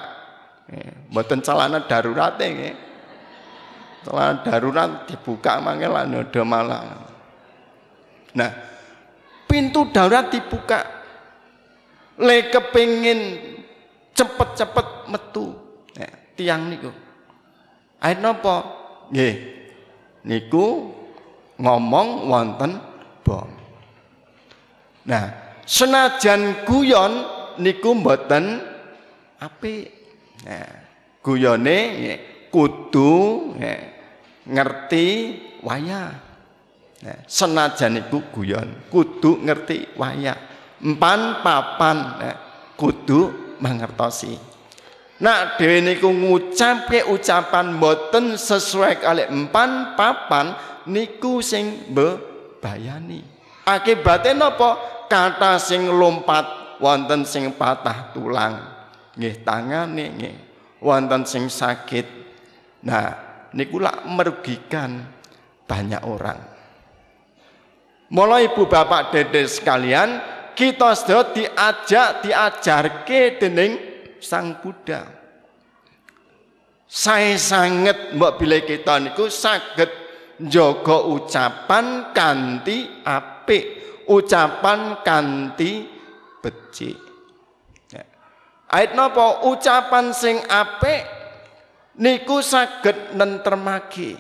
Eh, 0.66 1.11
mboten 1.14 1.42
celana 1.42 1.87
darurat 1.87 2.35
eh. 2.42 2.74
celana 4.02 4.42
darurat 4.42 5.07
dibuka 5.07 5.62
mangkel 5.62 5.94
ada 5.94 6.42
malah 6.42 6.83
Nah, 8.37 8.50
pintu 9.56 9.88
darurat 9.88 10.28
dibuka. 10.28 10.84
Le 12.20 12.52
kepingin 12.52 13.40
cepet-cepet 14.12 15.08
metu. 15.08 15.56
Nah, 15.96 16.12
tiang 16.36 16.68
niku. 16.68 16.92
Ayo 18.04 18.20
nopo? 18.20 18.56
Nggih. 19.08 19.36
Niku 20.28 20.92
ngomong 21.56 22.28
wonten 22.28 22.76
bom. 23.24 23.48
Nah, 25.08 25.56
senajan 25.64 26.68
guyon 26.68 27.24
niku 27.56 27.96
mboten 27.96 28.60
apik. 29.40 29.88
Nah, 30.44 30.68
guyone 31.24 31.78
kudu 32.52 33.12
ngerti 34.44 35.08
wayah. 35.64 36.12
Nah, 37.04 37.18
senajan 37.28 38.00
iku 38.00 38.24
guyon, 38.32 38.88
kudu 38.88 39.44
ngerti 39.44 39.96
wayah. 40.00 40.38
Empan 40.80 41.44
papan 41.44 41.96
nah, 42.20 42.37
kudu 42.76 43.52
mangertosi. 43.61 44.32
Nah, 45.20 45.56
dhewe 45.56 45.80
niku 45.80 46.12
ngucapke 46.12 47.09
ucapan 47.09 47.80
boten 47.80 48.37
sesuai 48.37 49.00
kali 49.00 49.24
empan 49.28 49.96
papan 49.96 50.52
niku 50.88 51.40
sing 51.40 51.88
bebayani. 51.92 53.24
Akibate 53.64 54.37
napa? 54.37 54.96
Kata 55.09 55.56
sing 55.56 55.88
lompat 55.88 56.76
wonten 56.82 57.24
sing 57.24 57.56
patah 57.56 58.12
tulang. 58.12 58.61
Nggih 59.16 59.37
tangane 59.40 60.04
nggih. 60.16 60.37
Wonten 60.85 61.24
sing 61.24 61.48
sakit. 61.48 62.06
Nah, 62.85 63.06
niku 63.56 63.80
lak 63.80 64.04
merugikan 64.04 65.00
banyak 65.64 66.02
orang. 66.04 66.55
Mulai 68.06 68.54
ibu 68.54 68.70
bapak 68.70 69.10
dede 69.10 69.50
sekalian, 69.50 70.22
kita 70.54 70.94
sudah 70.94 71.34
diajak 71.34 72.22
diajarke 72.22 73.42
dening 73.42 73.72
Sang 74.22 74.62
Buddha. 74.62 75.02
Saya 76.86 77.34
sangat 77.34 78.14
mbok 78.14 78.38
bila 78.38 78.62
kita 78.62 79.02
niku 79.02 79.26
saged 79.26 79.90
ucapan 80.38 82.14
kanti 82.14 83.02
apik, 83.02 83.64
ucapan 84.06 85.02
kanti 85.02 85.82
becik. 86.38 86.94
Ya. 87.90 88.06
Ait 88.70 88.94
napa 88.94 89.42
ucapan 89.50 90.14
sing 90.14 90.38
apik 90.46 91.02
niku 91.98 92.38
saged 92.38 93.18
nentremake 93.18 94.14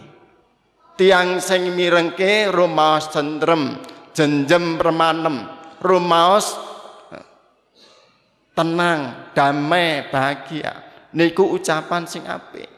tiang 0.96 1.38
sing 1.44 1.76
mirengke 1.76 2.48
rumaos 2.48 3.12
cenderem 3.12 3.76
jenjem 4.16 4.80
permanem 4.80 5.44
rumaos 5.80 6.56
tenang 8.56 9.30
damai 9.36 10.08
bahagia. 10.08 10.72
Niku 11.12 11.44
ucapan 11.52 12.08
sing 12.08 12.24
apik. 12.24 12.68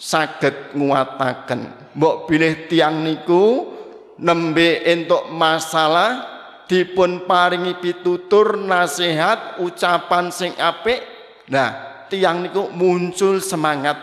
Saged 0.00 0.76
nguataken 0.76 1.92
mbok 1.96 2.24
bilih 2.24 2.68
tiang 2.68 3.04
niku 3.04 3.68
nembe 4.16 4.80
entuk 4.84 5.28
masalah 5.28 6.24
dipun 6.64 7.28
paringi 7.28 7.76
pitutur 7.80 8.56
nasihat 8.56 9.60
ucapan 9.60 10.32
sing 10.32 10.52
apik. 10.56 11.04
Nah 11.52 12.04
tiang 12.08 12.48
niku 12.48 12.72
muncul 12.72 13.44
semangat 13.44 13.96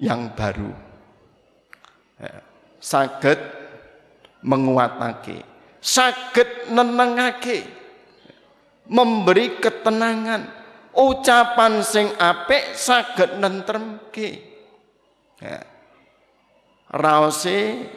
yang 0.00 0.32
baru 0.32 0.85
saged 2.86 3.40
menguatake 4.46 5.42
saged 5.82 6.70
nenengake 6.70 7.66
memberi 8.86 9.58
ketenangan 9.58 10.46
ucapan 10.94 11.82
sing 11.82 12.14
apik 12.14 12.78
saged 12.78 13.42
nentremke 13.42 14.38
ya. 15.42 15.58
raose 16.94 17.90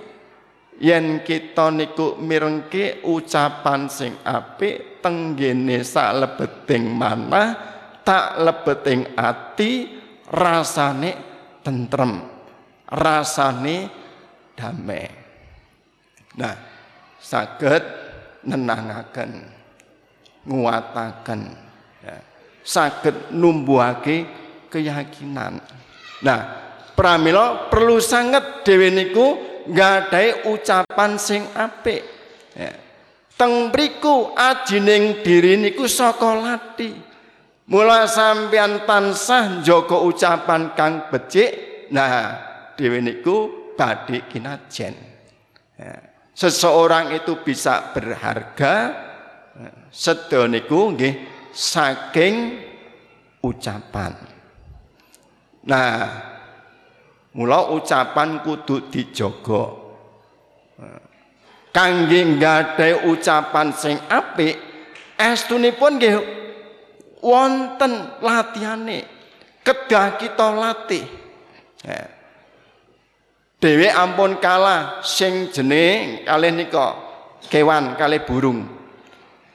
yen 0.81 1.21
kita 1.21 1.69
niku 1.69 2.17
mirengke 2.17 3.05
ucapan 3.05 3.85
sing 3.85 4.17
apik 4.25 5.05
tenggene 5.05 5.85
salebeting 5.85 6.97
manah 6.97 7.53
tak 8.01 8.41
lebeting 8.41 9.13
ati 9.13 10.01
rasane 10.33 11.13
tentrem 11.61 12.25
rasane 12.89 13.98
damai 14.59 15.07
nah 16.35 16.55
saged 17.23 17.83
nenangaken 18.43 19.47
nguataken 20.43 21.41
ya 22.03 22.15
saged 22.63 23.33
numbuhake 23.33 24.27
keyakinan. 24.69 25.57
Nah, 26.21 26.39
pramila 26.93 27.67
perlu 27.67 27.97
sangat 27.97 28.61
dhewe 28.61 28.93
niku 28.93 29.27
nggadahi 29.65 30.45
ucapan 30.53 31.17
sing 31.17 31.41
apik. 31.57 32.05
Ya. 32.53 32.71
Teng 33.39 33.71
mriku 33.73 34.35
ajining 34.37 35.25
diri 35.25 35.57
niku 35.57 35.89
saka 35.89 36.37
lati. 36.37 36.91
Mula 37.69 38.09
sampeyan 38.09 38.85
tansah 38.89 39.61
njaga 39.61 40.01
ucapan 40.01 40.73
kang 40.73 41.05
becik, 41.13 41.85
nah 41.93 42.33
dhewe 42.73 42.97
niku 42.97 43.58
badhe 43.79 44.27
kinajen. 44.27 44.91
Ya. 45.79 45.95
Seseorang 46.35 47.15
itu 47.15 47.39
bisa 47.39 47.95
berharga, 47.95 48.75
ya, 49.55 49.71
sedaya 49.87 50.51
niku 50.51 50.91
nggih 50.91 51.15
saking 51.55 52.59
ucapan. 53.39 54.19
Nah, 55.63 55.95
mula 57.31 57.71
ucapan 57.71 58.43
kudu 58.43 58.91
dijogo. 58.91 59.87
Kangge 61.71 62.25
nggadahi 62.35 63.07
ucapan 63.07 63.71
sing 63.75 63.95
apik, 64.11 64.57
estunipun 65.15 65.99
nggih 65.99 66.15
wonten 67.19 68.19
latihane. 68.19 69.07
Kedah 69.63 70.17
kita 70.17 70.47
latih. 70.55 71.05
Dewe 73.59 73.91
ampun 73.91 74.39
kalah 74.39 75.03
sing 75.03 75.51
jeneng 75.51 76.23
kalih 76.23 76.55
nika 76.55 76.95
kewan 77.51 77.99
kalih 77.99 78.23
burung. 78.23 78.63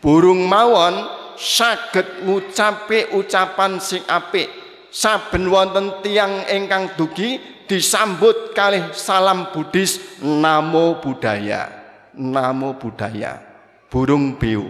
Burung 0.05 0.45
mawon 0.45 1.09
saged 1.41 2.29
ngucape 2.29 3.17
ucapan 3.17 3.81
sing 3.81 4.05
apik. 4.05 4.47
Saben 4.95 5.51
wonten 5.51 6.05
tiang 6.05 6.47
ingkang 6.47 6.95
dugi 6.95 7.55
disambut 7.65 8.53
kalih 8.53 8.93
salam 8.93 9.49
Buddhis 9.51 10.21
namo 10.21 11.01
budaya 11.01 11.73
namo 12.15 12.77
budaya 12.77 13.41
burung 13.89 14.37
biu 14.37 14.69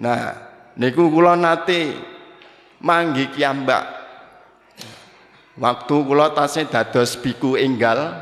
nah 0.00 0.34
niku 0.74 1.12
kula 1.12 1.36
nate 1.36 1.94
manggi 2.80 3.28
kiambak 3.30 4.01
waktu 5.62 5.94
kula 6.02 6.34
tasih 6.34 6.66
dados 6.66 7.14
biku 7.22 7.54
enggal 7.54 8.18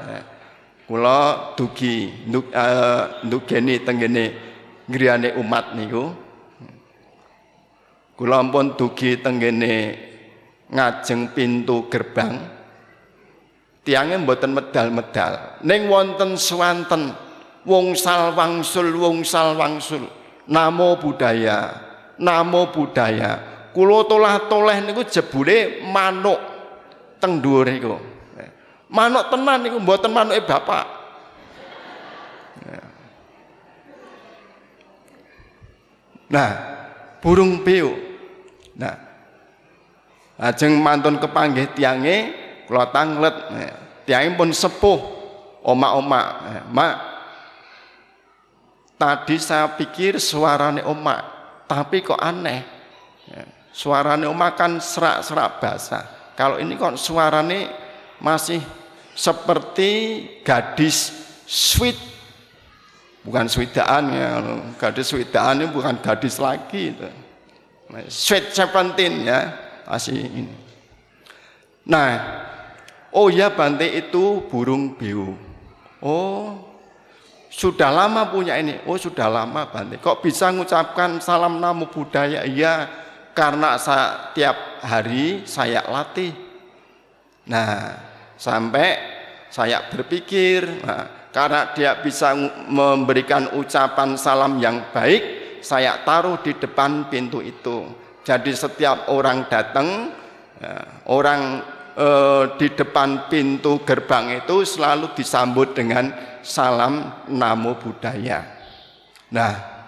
kula 0.85 1.57
dugi 1.57 2.29
nduk 2.29 2.53
uh, 2.53 3.25
ndugeni 3.25 3.81
tenggene 3.81 4.25
griyane 4.85 5.33
umat 5.41 5.73
niku 5.73 6.29
Kula 8.21 8.37
ampun 8.37 8.77
dugi 8.77 9.17
tenggene 9.25 9.97
ngajeng 10.69 11.33
pintu 11.33 11.89
gerbang. 11.89 12.37
Tiange 13.81 14.21
mboten 14.21 14.53
medal-medal. 14.53 15.57
Ning 15.65 15.89
wonten 15.89 16.37
swanten 16.37 17.17
wungsal 17.65 18.37
wangsul 18.37 18.93
wungsal 18.93 19.57
wangsul. 19.57 20.05
Namo 20.53 21.01
budaya, 21.01 21.73
namo 22.21 22.69
budaya. 22.69 23.41
Kula 23.73 24.05
tolah-toleh 24.05 24.85
niku 24.85 25.01
jebule 25.09 25.81
manuk 25.89 26.37
teng 27.21 27.39
dhuwur 27.39 27.69
niku. 27.69 28.01
Manuk 28.91 29.31
tenan 29.31 29.63
niku 29.63 29.79
mboten 29.79 30.11
manuke 30.11 30.43
bapak. 30.49 30.87
Nah, 36.31 36.51
burung 37.19 37.67
piu 37.67 38.11
Nah, 38.81 38.97
ajeng 40.41 40.81
mantun 40.81 41.21
kepanggih 41.21 41.77
tiange 41.77 42.33
kula 42.65 42.89
tanglet. 42.89 43.37
Tiange 44.09 44.41
pun 44.41 44.49
sepuh 44.57 45.01
oma-oma. 45.61 46.23
Mak, 46.73 46.97
tadi 48.97 49.37
saya 49.37 49.69
pikir 49.77 50.17
suarane 50.17 50.81
oma, 50.81 51.21
tapi 51.69 52.01
kok 52.01 52.17
aneh. 52.17 52.65
Suarane 53.71 54.25
oma 54.25 54.57
kan 54.57 54.81
serak-serak 54.81 55.61
basah. 55.61 56.20
Kalau 56.41 56.57
ini 56.57 56.73
kok 56.81 56.97
suarane 56.97 57.69
masih 58.17 58.65
seperti 59.13 60.25
gadis 60.41 61.13
sweet 61.45 62.01
bukan 63.21 63.45
swidaan 63.45 64.09
ya 64.09 64.41
gadis 64.81 65.13
swidaan 65.13 65.61
ini 65.61 65.69
bukan 65.69 66.01
gadis 66.01 66.41
lagi 66.41 66.97
itu. 66.97 67.05
Sweet 68.09 68.57
Seventeen 68.57 69.29
ya 69.29 69.53
masih 69.85 70.17
ini. 70.17 70.55
Nah, 71.85 72.09
oh 73.13 73.29
ya 73.29 73.53
Bante 73.53 73.85
itu 73.85 74.41
burung 74.49 74.97
biu. 74.97 75.37
Oh, 76.01 76.57
sudah 77.53 77.93
lama 77.93 78.31
punya 78.33 78.57
ini. 78.57 78.81
Oh 78.89 78.97
sudah 78.97 79.29
lama 79.29 79.69
Bante. 79.69 80.01
Kok 80.01 80.25
bisa 80.25 80.49
mengucapkan 80.55 81.21
salam 81.21 81.61
namo 81.61 81.91
budaya? 81.91 82.47
Iya, 82.49 82.87
karena 83.33 83.79
saya, 83.81 84.35
tiap 84.35 84.83
hari 84.83 85.47
saya 85.47 85.85
latih. 85.87 86.35
Nah, 87.51 87.97
sampai 88.37 88.89
saya 89.51 89.87
berpikir, 89.91 90.85
nah, 90.87 91.31
karena 91.35 91.75
dia 91.75 91.99
bisa 91.99 92.35
memberikan 92.71 93.55
ucapan 93.59 94.15
salam 94.15 94.59
yang 94.63 94.91
baik, 94.95 95.59
saya 95.63 96.03
taruh 96.07 96.39
di 96.43 96.55
depan 96.55 97.11
pintu 97.11 97.43
itu. 97.43 97.87
Jadi 98.23 98.53
setiap 98.55 99.11
orang 99.11 99.47
datang, 99.51 100.15
ya, 100.61 101.03
orang 101.11 101.63
eh, 101.97 102.45
di 102.59 102.69
depan 102.75 103.27
pintu 103.27 103.83
gerbang 103.83 104.43
itu 104.43 104.63
selalu 104.63 105.17
disambut 105.17 105.75
dengan 105.75 106.13
salam 106.43 107.27
namo 107.29 107.77
budaya. 107.77 108.45
Nah, 109.31 109.80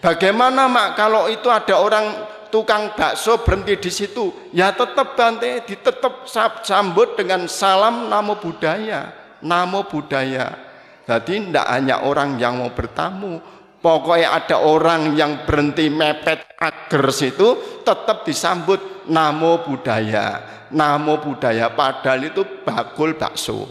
bagaimana 0.00 0.66
mak 0.66 0.98
kalau 0.98 1.26
itu 1.30 1.46
ada 1.50 1.78
orang 1.78 2.06
tukang 2.48 2.96
bakso 2.96 3.44
berhenti 3.44 3.76
di 3.76 3.90
situ, 3.92 4.50
ya 4.56 4.72
tetap 4.72 5.14
Bante, 5.14 5.62
ditetap 5.68 6.24
sambut 6.64 7.14
dengan 7.18 7.44
salam 7.46 8.08
namo 8.08 8.40
budaya, 8.40 9.12
namo 9.44 9.84
budaya. 9.84 10.66
Jadi 11.08 11.48
tidak 11.48 11.66
hanya 11.72 12.04
orang 12.04 12.36
yang 12.36 12.60
mau 12.60 12.68
bertamu, 12.68 13.40
Pokoknya 13.78 14.34
ada 14.34 14.58
orang 14.58 15.14
yang 15.14 15.46
berhenti 15.46 15.86
mepet 15.86 16.42
agar 16.58 17.14
situ 17.14 17.80
tetap 17.86 18.26
disambut 18.26 19.06
namo 19.06 19.62
budaya, 19.62 20.42
namo 20.74 21.22
budaya 21.22 21.70
padahal 21.70 22.26
itu 22.26 22.42
bakul 22.66 23.14
bakso. 23.14 23.70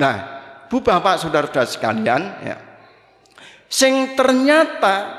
Nah, 0.00 0.16
Bu 0.72 0.80
Bapak 0.80 1.20
Saudara-saudara 1.20 1.68
sekalian, 1.68 2.22
ya. 2.40 2.56
Sing 3.74 4.14
ternyata 4.14 5.18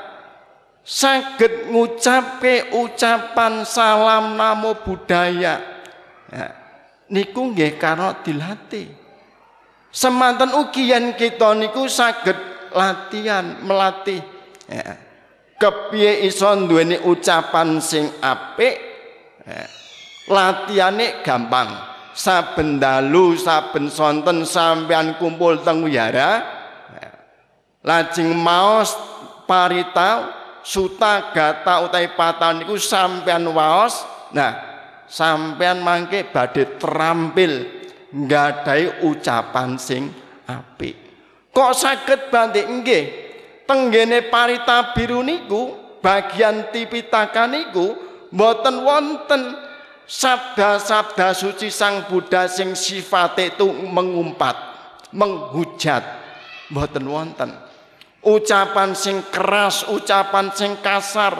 saged 0.80 1.68
ngucape 1.68 2.72
ucapan 2.72 3.68
salam 3.68 4.32
namo 4.32 4.80
budaya. 4.80 5.60
Ya, 6.32 6.46
niku 7.12 7.52
nggih 7.52 7.76
karena 7.76 8.16
dilatih. 8.24 8.88
Semanten 9.92 10.56
ugi 10.56 10.88
yen 10.88 11.12
kita 11.20 11.52
niku 11.52 11.84
saged 11.84 12.36
latihan, 12.72 13.60
melatih. 13.60 14.24
Ya. 14.72 15.04
Kepiye 15.60 16.24
iso 16.24 16.48
duweni 16.64 16.96
ucapan 17.04 17.76
sing 17.84 18.08
apik? 18.24 18.80
Ya. 19.44 19.68
Latihane 20.32 21.20
gampang. 21.20 21.92
saben 22.16 22.80
dalu 22.80 23.36
saben 23.36 23.92
sonten 23.92 24.48
sampean 24.48 25.20
kumpul 25.20 25.60
teng 25.60 25.84
wiyara 25.84 26.55
lajeng 27.86 28.34
maos 28.34 28.98
parita 29.46 30.34
suta 30.66 31.30
gata 31.30 31.86
utai 31.86 32.10
patan 32.18 32.66
niku 32.66 32.74
sampean 32.74 33.46
waos. 33.54 34.02
Nah 34.34 34.52
sampean 35.06 35.86
mangke 35.86 36.26
badhe 36.26 36.76
terampil 36.76 37.70
nggadahi 38.10 39.06
ucapan 39.06 39.78
sing 39.78 40.10
apik. 40.50 40.98
Kok 41.54 41.72
saged 41.72 42.28
bantik 42.28 42.66
nggih. 42.66 43.04
Tenggene 43.66 44.30
parita 44.30 44.94
biru 44.94 45.26
niku 45.26 45.74
bagian 45.98 46.70
tipitaka 46.70 47.50
niku 47.50 47.98
mboten 48.30 48.78
wonten 48.86 49.42
sabda-sabda 50.06 51.34
suci 51.34 51.66
Sang 51.66 52.06
Buddha 52.06 52.46
sing 52.46 52.78
sifate 52.78 53.58
itu 53.58 53.66
mengumpat, 53.66 54.54
menghujat, 55.10 56.02
mboten 56.70 57.04
wonten. 57.10 57.50
Ucapan 58.26 58.90
sing 58.98 59.22
keras, 59.30 59.86
ucapan 59.86 60.50
sing 60.50 60.82
kasar, 60.82 61.34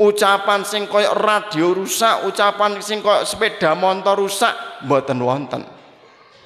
ucapan 0.00 0.64
sing 0.64 0.88
koyo 0.88 1.12
radio 1.12 1.76
rusak, 1.76 2.24
ucapan 2.24 2.80
sing 2.80 3.04
koyo 3.04 3.20
sepeda 3.28 3.76
motor 3.76 4.16
rusak, 4.16 4.80
mboten 4.88 5.20
wonten. 5.20 5.62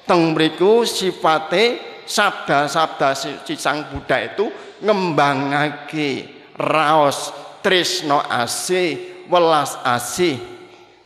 Teng 0.03 0.35
mriku 0.35 0.83
sifate 0.83 1.79
sabda-sabda 2.03 3.15
suci 3.15 3.55
Sang 3.55 3.87
Buddha 3.87 4.19
itu 4.19 4.51
ngembangake 4.83 6.27
raos 6.59 7.31
tresno 7.63 8.19
asih, 8.27 9.23
welas 9.31 9.75
asih 9.83 10.39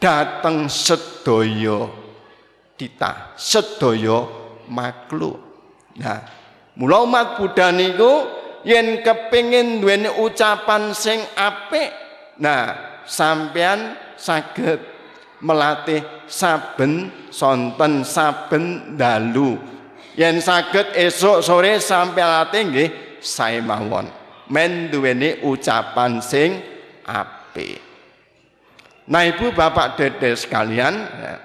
dateng 0.01 0.65
sedaya 0.65 1.85
kita 2.73 3.37
sedaya 3.37 4.25
makhluk 4.65 5.37
nah 6.01 6.25
mula 6.73 7.05
umat 7.05 7.37
Buddha 7.37 7.69
niku 7.69 8.40
yen 8.67 9.01
kepingin 9.01 9.81
duweni 9.81 10.09
ucapan 10.21 10.93
sing 10.93 11.21
apik 11.37 11.89
nah 12.41 12.73
sampean 13.05 13.97
saged 14.17 14.79
melatih 15.41 16.05
saben 16.29 17.09
sonten 17.33 18.05
saben 18.05 18.95
dalu. 18.95 19.57
Yen 20.13 20.37
saged 20.37 20.93
esok 20.93 21.41
sore 21.41 21.81
sampai 21.81 22.21
latih 22.21 22.61
nggih 22.69 22.89
sae 23.19 23.59
mawon. 23.59 24.05
Men 24.51 24.91
duweni 24.91 25.41
ucapan 25.41 26.21
sing 26.21 26.59
apik. 27.07 27.79
Nah 29.11 29.23
ibu 29.27 29.51
bapak 29.51 29.97
dede 29.97 30.37
sekalian, 30.37 30.93
ya, 31.03 31.35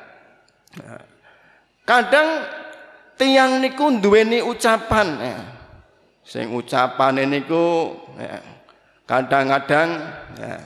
kadang 1.82 2.46
tiang 3.18 3.58
niku 3.58 3.90
duweni 3.98 4.44
ucapan, 4.44 5.08
ya. 5.18 5.55
Sing 6.26 6.50
ucapan 6.50 7.22
niku 7.22 7.94
ya, 8.18 8.42
kadang-kadang 9.06 9.88
ya, 10.34 10.58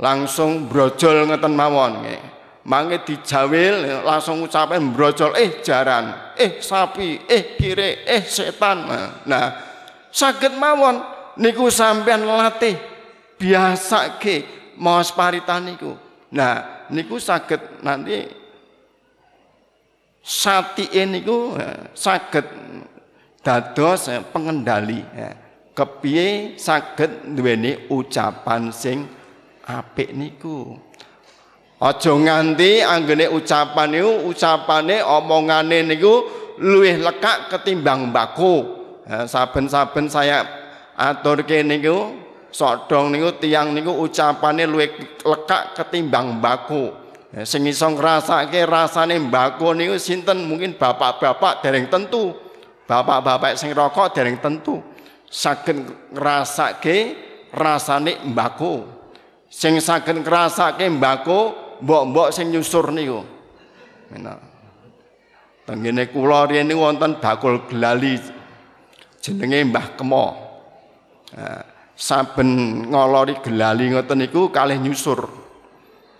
langsung 0.00 0.64
brojol 0.64 1.28
ngeten 1.28 1.52
mawon. 1.52 2.00
Ya. 2.08 2.16
Mangke 2.64 3.04
dijawil 3.04 3.84
ya, 3.84 3.96
langsung 4.04 4.44
ucapan 4.44 4.92
brojol, 4.92 5.36
eh 5.36 5.60
jaran, 5.60 6.36
eh 6.36 6.60
sapi, 6.64 7.28
eh 7.28 7.56
kire, 7.60 8.04
eh 8.08 8.24
setan. 8.24 8.88
Nah, 9.28 9.46
sakit 10.08 10.56
mawon 10.56 11.00
niku 11.36 11.68
sampean 11.68 12.24
latih 12.24 12.76
biasa 13.36 14.16
ke 14.16 14.44
maos 14.80 15.12
paritan 15.12 15.68
niku. 15.68 15.92
Nah, 16.32 16.88
niku 16.92 17.16
saged 17.16 17.80
nanti 17.80 18.28
satike 20.20 21.08
niku 21.08 21.56
eh, 21.56 21.88
saged 21.96 22.44
dados 23.48 24.12
eh, 24.12 24.20
pengendali 24.20 25.00
ya. 25.16 25.32
kepiye 25.72 26.60
saged 26.60 27.32
duweni 27.32 27.88
ucapan 27.88 28.68
sing 28.68 29.08
apik 29.64 30.12
niku 30.12 30.76
aja 31.80 32.12
nganti 32.12 32.84
anggene 32.84 33.32
ucapan 33.32 33.96
niku 33.96 34.28
ucapane 34.28 35.00
omongane 35.00 35.88
niku 35.88 36.28
luwih 36.60 37.00
lekak 37.00 37.48
ketimbang 37.48 38.12
mbako 38.12 38.76
saben-saben 39.08 40.12
saya 40.12 40.44
aturke 40.98 41.64
niku 41.64 42.28
sodong 42.52 43.14
niku 43.14 43.38
tiang 43.38 43.70
niku 43.70 43.94
ucapane 43.94 44.66
luwih 44.66 44.90
lekak 45.24 45.78
ketimbang 45.78 46.42
mbako. 46.42 47.06
Ya, 47.28 47.44
sing 47.44 47.68
iso 47.68 47.92
ngrasake 47.92 48.64
rasane 48.64 49.20
mbako 49.20 49.76
niku 49.76 50.00
sinten 50.00 50.48
mungkin 50.48 50.74
bapak-bapak 50.74 51.60
dereng 51.62 51.86
tentu. 51.92 52.47
Bapak-bapak 52.88 53.60
sing 53.60 53.76
rokok 53.76 54.16
dereng 54.16 54.40
tentu. 54.40 54.80
Saged 55.28 55.84
ngrasake 56.16 56.96
rasane 57.52 58.24
mbako. 58.32 58.88
Sing 59.52 59.76
saged 59.84 60.24
ngrasake 60.24 60.88
mbako 60.88 61.40
mbok-mbok 61.84 62.32
sing 62.32 62.48
nyusur 62.48 62.88
niku. 62.88 63.20
Menak. 64.08 64.40
Tengene 65.68 66.08
kula 66.08 66.48
riyen 66.48 66.72
wonten 66.72 67.20
bakul 67.20 67.68
gelali 67.68 68.16
jenenge 69.20 69.68
Mbah 69.68 70.00
Kemo. 70.00 70.24
Nah, 71.36 71.60
saben 71.92 72.48
ngolori 72.88 73.36
gelali 73.44 73.92
ngoten 73.92 74.16
niku 74.16 74.48
kalih 74.48 74.80
nyusur. 74.80 75.28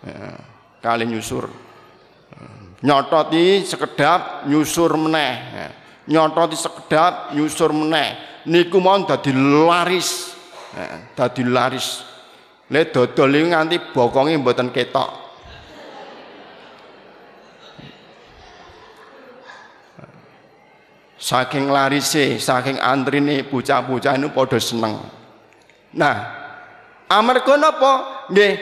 Ya, 0.04 0.36
kalih 0.84 1.08
nyusur. 1.08 1.48
Nyototi 2.84 3.64
sekedap 3.64 4.44
nyusur 4.44 5.00
meneh. 5.00 5.32
Nyototi 6.08 6.56
sekedap 6.56 7.36
nyusur 7.36 7.68
meneh. 7.76 8.16
Niku 8.48 8.80
mau 8.80 8.96
dadi 9.04 9.28
laris. 9.36 10.32
Ya, 10.72 11.04
dadi 11.12 11.44
laris. 11.44 12.00
Le 12.72 12.88
dodol 12.88 13.36
iki 13.36 13.52
nganti 13.52 13.76
bokonge 13.92 14.36
mboten 14.40 14.72
ketok. 14.72 15.28
Saking 21.18 21.68
larise, 21.68 22.40
saking 22.40 22.78
antrine 22.78 23.44
bocah-bocah 23.44 24.16
ini 24.16 24.30
padha 24.32 24.56
seneng. 24.56 25.02
Nah, 25.98 26.16
amarga 27.10 27.58
napa? 27.58 27.92
Nggih, 28.30 28.54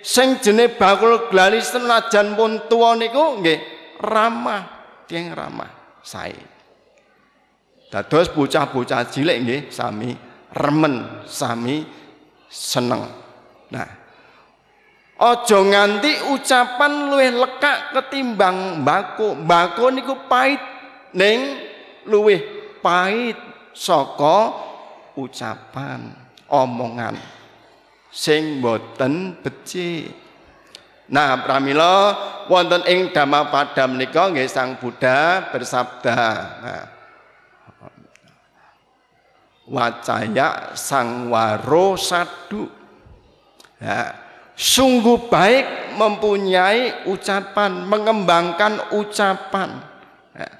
sing 0.00 0.38
jenenge 0.38 0.78
bakul 0.78 1.26
glalis 1.28 1.74
senajan 1.74 2.38
pun 2.38 2.70
tuwa 2.70 2.94
niku 2.94 3.42
nggih 3.42 3.58
ramah, 3.98 4.62
tiyang 5.10 5.34
ramah, 5.34 6.00
sae. 6.06 6.53
Dados 7.94 8.26
bocah-bocah 8.34 9.06
cilik 9.06 9.36
nggih 9.46 9.62
sami 9.70 10.10
remen, 10.50 11.22
sami 11.30 11.86
seneng. 12.50 13.06
Nah, 13.70 13.86
aja 15.14 15.58
nganti 15.62 16.34
ucapan 16.34 17.14
luwih 17.14 17.30
lekak 17.38 17.94
ketimbang 17.94 18.82
mbako. 18.82 19.38
Mbako 19.38 19.94
niku 19.94 20.26
pahit 20.26 20.58
ning 21.14 21.54
luwih 22.10 22.42
pahit 22.82 23.38
saka 23.70 24.58
ucapan 25.14 26.18
omongan 26.50 27.14
sing 28.10 28.58
boten 28.58 29.38
becik. 29.38 30.10
Nah, 31.14 31.46
pramila 31.46 31.94
wonten 32.50 32.82
ing 32.90 33.14
Dhammapada 33.14 33.86
menika 33.86 34.34
nggih 34.34 34.50
Sang 34.50 34.82
Buddha 34.82 35.46
bersabda. 35.54 36.18
Nah, 36.58 36.93
wacaya 39.68 40.76
sang 40.76 41.32
waro 41.32 41.96
sadu. 41.96 42.68
Nah, 43.80 44.08
sungguh 44.56 45.28
baik 45.28 45.96
mempunyai 45.96 47.08
ucapan, 47.08 47.84
mengembangkan 47.88 48.94
ucapan. 48.96 49.70
Nah, 50.34 50.52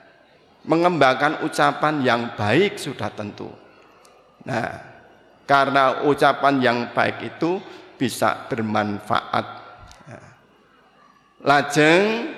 mengembangkan 0.64 1.44
ucapan 1.44 1.94
yang 2.00 2.20
baik 2.36 2.80
sudah 2.80 3.12
tentu. 3.12 3.48
Nah, 4.44 4.68
karena 5.44 6.05
ucapan 6.09 6.55
yang 6.61 6.78
baik 6.92 7.36
itu 7.36 7.61
bisa 8.00 8.48
bermanfaat. 8.48 9.46
Ya. 10.09 10.20
Lajeng 11.44 12.32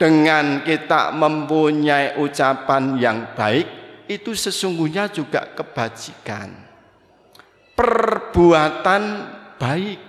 dengan 0.00 0.64
kita 0.64 1.12
mempunyai 1.12 2.16
ucapan 2.16 2.96
yang 2.96 3.36
baik 3.36 3.79
itu 4.10 4.34
sesungguhnya 4.34 5.06
juga 5.14 5.46
kebajikan. 5.54 6.50
Perbuatan 7.78 9.02
baik 9.54 10.00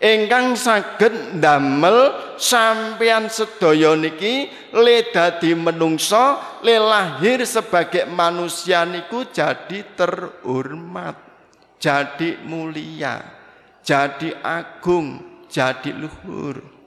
ingkang 0.00 0.54
saged 0.54 1.40
ndamel 1.40 2.12
sampeyan 2.36 3.32
sedaya 3.32 3.96
niki 3.96 4.48
le 4.76 5.08
dadi 5.08 5.56
menungso 5.56 6.38
le 6.62 6.76
lahir 6.76 7.42
sebagai 7.48 8.04
manusia 8.08 8.84
niku 8.84 9.26
jadi 9.28 9.84
terhormat 9.96 11.18
jadi 11.82 12.38
mulia 12.46 13.20
jadi 13.82 14.38
agung 14.40 15.20
jadi 15.50 15.90
luhur 15.92 16.80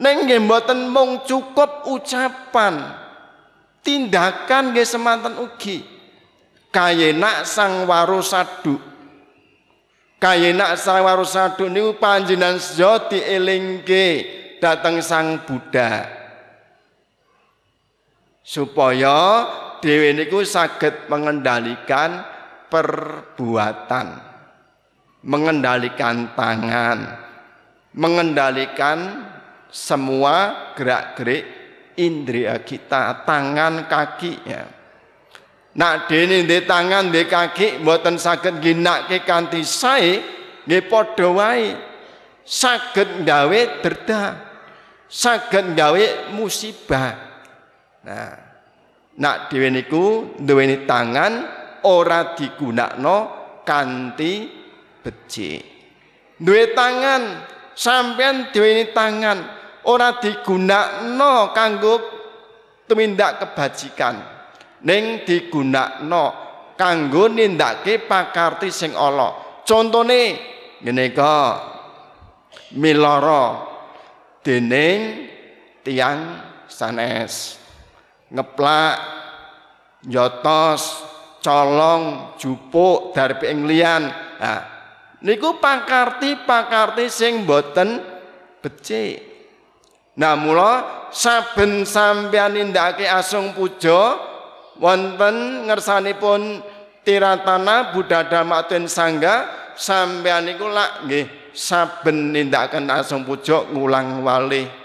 nggih 0.00 0.40
mboten 0.40 0.88
mung 0.88 1.20
cukup 1.28 1.84
ucapan. 1.92 2.96
Tindakan 3.80 4.72
nggih 4.72 4.84
semanten 4.84 5.40
ugi. 5.40 5.80
Kayenak 6.70 7.48
sang 7.48 7.88
warosadu. 7.88 8.78
Kayenak 10.20 10.76
sang 10.76 11.02
warosadu 11.02 11.66
niku 11.72 11.96
panjenengan 11.96 12.60
sedaya 12.60 13.08
dielingke 13.08 14.06
dateng 14.60 15.00
sang 15.00 15.42
Buddha. 15.48 16.06
Supaya 18.44 19.48
dhewe 19.80 20.12
niku 20.12 20.44
saged 20.44 21.08
mengendalikan 21.08 22.22
perbuatan. 22.68 24.28
Mengendalikan 25.20 26.32
tangan, 26.32 27.12
mengendalikan 27.92 29.28
semua 29.68 30.72
gerak-gerik 30.72 31.59
indria 31.98 32.60
kita, 32.62 33.26
tangan, 33.26 33.88
kaki 33.90 34.32
ya. 34.46 34.62
Nak 35.70 36.10
dene 36.10 36.42
di 36.44 36.58
tangan, 36.66 37.14
di 37.14 37.22
kaki 37.24 37.80
mboten 37.82 38.18
saged 38.18 38.58
ginake 38.58 39.22
kanthi 39.22 39.62
sae, 39.62 40.18
nggih 40.66 40.86
padha 40.90 41.28
wae. 41.30 41.68
Saged 42.42 43.22
gawe 43.22 43.60
derda. 43.78 44.22
Saged 45.06 45.78
gawe 45.78 46.34
musibah. 46.34 47.14
Nah, 48.06 48.34
nak 49.20 49.52
dhewe 49.52 49.68
niku 49.70 50.34
duweni 50.40 50.88
tangan 50.88 51.32
ora 51.84 52.34
digunakno 52.34 53.16
kanthi 53.62 54.48
becik. 55.04 55.62
Duwe 56.40 56.72
tangan 56.72 57.44
sampean 57.76 58.48
duweni 58.48 58.90
tangan 58.96 59.59
ora 59.88 60.20
digunakno 60.20 61.54
kanggo 61.56 61.94
tumindak 62.84 63.40
kebajikan. 63.40 64.16
Ning 64.84 65.24
digunakno 65.24 66.24
kanggo 66.76 67.28
nindakake 67.30 68.04
pakarti 68.04 68.68
sing 68.72 68.92
ala. 68.96 69.62
Contone 69.64 70.22
ngene 70.82 71.06
miloro 72.76 73.44
dening 74.42 75.00
tiang 75.84 76.20
sanes. 76.66 77.56
Ngeplak 78.30 78.94
nyotos 80.06 80.82
colong 81.44 82.36
jupuk 82.36 83.16
darbe 83.16 83.48
ing 83.48 83.64
nah 83.64 84.60
niku 85.24 85.60
pakarti 85.60 86.44
pakarti 86.48 87.08
sing 87.12 87.44
boten 87.44 88.00
becik 88.60 89.29
Nah 90.18 90.34
mula 90.34 90.72
saben 91.14 91.86
sampeyan 91.86 92.58
nindakake 92.58 93.06
asung 93.06 93.54
puja 93.54 94.18
wonten 94.80 95.68
ngersanipun 95.70 96.64
tiratana 97.06 97.94
Buddha 97.94 98.26
Dhamma 98.26 98.66
Sangga 98.90 99.46
sampeyan 99.78 100.50
niku 100.50 100.66
lak 100.66 101.06
nggih 101.06 101.54
saben 101.54 102.34
nindakaken 102.34 102.90
asung 102.90 103.22
puja 103.22 103.66
ngulang 103.70 104.26
wali 104.26 104.80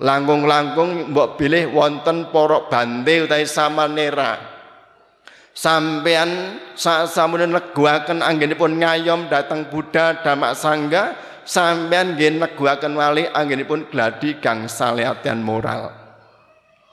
langkung-langkung 0.00 1.12
mbok 1.12 1.36
bilih 1.36 1.70
wonten 1.70 2.32
para 2.32 2.66
bante 2.72 3.28
utawi 3.28 3.44
samanera. 3.44 4.40
Sampeyan 5.52 6.56
sak 6.72 7.12
samune 7.12 7.44
neguaken 7.44 8.24
anggenipun 8.24 8.80
ngayom 8.80 9.28
dhateng 9.28 9.68
Buddha 9.68 10.24
Dhamma 10.24 10.56
Sangga 10.56 11.12
sampean 11.50 12.14
nggih 12.14 12.38
wali 12.94 13.26
anggenipun 13.26 13.90
gladi 13.90 14.38
kang 14.38 14.70
salehatian 14.70 15.42
moral. 15.42 15.90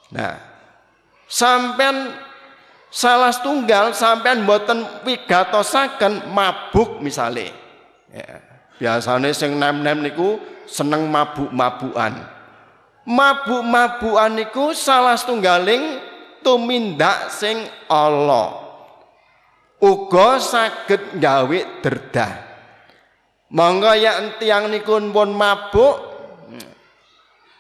Nah, 0.09 0.33
sampean 1.29 2.09
salah 2.89 3.29
tunggal 3.37 3.93
sampean 3.93 4.49
mboten 4.49 4.81
wigatosaken 5.05 6.33
mabuk 6.33 7.05
misale. 7.05 7.53
Ya, 8.09 8.41
biasane 8.81 9.29
sing 9.37 9.61
nem-nem 9.61 10.01
niku 10.01 10.41
seneng 10.65 11.05
mabuk-mabukan. 11.05 12.17
Mabuk-mabukan 13.05 14.41
niku 14.41 14.73
salah 14.73 15.21
tunggaling 15.21 16.01
tumindak 16.41 17.29
sing 17.29 17.61
Allah. 17.85 18.65
Uga 19.77 20.41
saged 20.41 21.21
gawe 21.21 21.59
derdah. 21.85 22.46
Monggo 23.47 23.95
ya 23.95 24.19
tiang 24.35 24.67
nikun 24.67 25.15
pun 25.15 25.31
mabuk, 25.31 25.95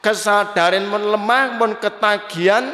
kesadaran 0.03 0.83
pun 0.91 1.03
lemah, 1.15 1.55
pun 1.55 1.71
ketagihan, 1.79 2.65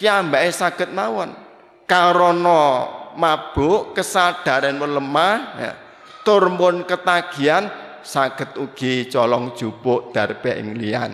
kiambake 0.00 0.48
sakit 0.48 0.88
mawon. 0.88 1.36
Karono 1.84 2.88
mabuk, 3.20 3.92
kesadaran 3.92 4.80
pun 4.80 4.96
lemah, 4.96 5.34
ya. 5.60 5.72
ketagihan, 6.88 7.68
sakit 8.00 8.56
ugi 8.56 9.12
colong 9.12 9.52
jupuk 9.52 10.16
darbe 10.16 10.48
ing 10.56 10.80
liyan. 10.80 11.12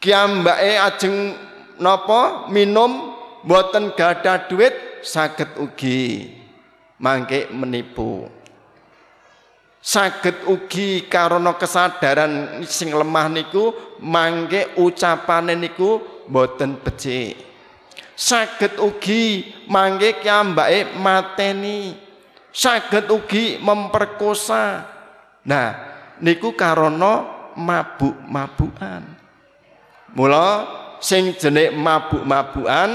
Kiambake 0.00 0.80
ajeng 0.80 1.36
napa 1.84 2.48
minum 2.48 3.12
boten 3.44 3.92
gada 3.92 4.48
duit 4.48 5.04
sakit 5.04 5.60
ugi 5.60 6.32
mangke 6.96 7.52
menipu 7.52 8.35
saged 9.86 10.50
ugi 10.50 11.06
karena 11.06 11.54
kesadaran 11.54 12.66
sing 12.66 12.90
lemah 12.90 13.30
niku 13.30 13.70
mangke 14.02 14.74
ucapane 14.82 15.54
niku 15.54 16.02
boten 16.26 16.82
becik. 16.82 17.38
Saged 18.18 18.82
ugi 18.82 19.46
mangke 19.70 20.18
kiambake 20.18 20.98
mateni. 20.98 21.94
Saged 22.50 23.06
ugi 23.14 23.62
memperkosa. 23.62 24.82
Nah 25.46 25.68
niku 26.18 26.58
karena 26.58 27.22
mabuk-mabukan. 27.54 29.06
Mula 30.18 30.48
sing 30.98 31.38
jenik 31.38 31.70
mabuk-mabukan 31.78 32.90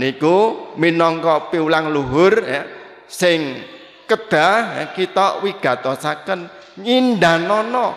niku 0.00 0.72
minangka 0.80 1.52
piulang 1.52 1.92
luhur 1.92 2.40
ya 2.40 2.64
sing 3.04 3.60
kedah 4.12 4.92
kita 4.92 5.40
wigatosaken 5.40 6.52
nyindanono 6.76 7.96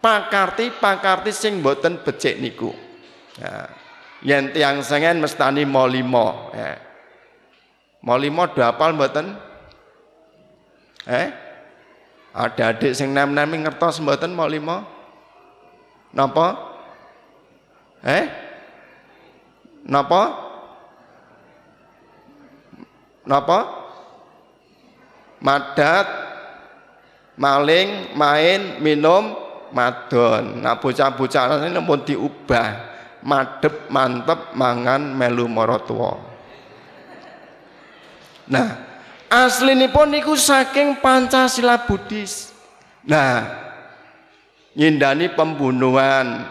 pakarti-pakarti 0.00 1.30
sing 1.30 1.60
boten 1.60 2.00
becik 2.00 2.40
niku. 2.40 2.72
Ya. 3.36 3.68
Yen 4.24 4.54
tiang 4.56 4.80
sengen 4.80 5.20
mestani 5.20 5.68
molimo. 5.68 6.48
Ya. 6.56 6.80
Molimo 8.00 8.48
do 8.48 8.64
apal 8.64 8.96
mboten? 8.96 9.36
Eh? 11.06 11.28
Ada 12.32 12.72
adik 12.72 12.96
sing 12.96 13.12
nem-nemi 13.12 13.60
ngertos 13.60 14.00
mboten 14.00 14.32
molimo? 14.32 14.82
Napa? 16.16 16.56
Eh? 18.02 18.24
Napa? 19.84 20.22
Napa? 23.28 23.81
Madat 25.42 26.06
maling 27.34 28.14
main 28.14 28.78
minum 28.78 29.34
madon. 29.74 30.62
Nah 30.62 30.78
bocah-bocah 30.78 31.66
ini 31.66 31.82
pun 31.82 32.00
diubah. 32.06 32.94
Madep 33.22 33.86
mantep 33.86 34.50
mangan 34.58 35.14
melu 35.14 35.46
morotua 35.46 36.18
nah 38.50 38.82
asli 39.30 39.78
ini 39.78 39.86
pun 39.86 40.10
niku 40.10 40.34
saking 40.34 40.98
Pancasila 40.98 41.86
Buddhis. 41.86 42.50
Nah 43.06 43.46
nyindani 44.74 45.30
pembunuhan 45.30 46.50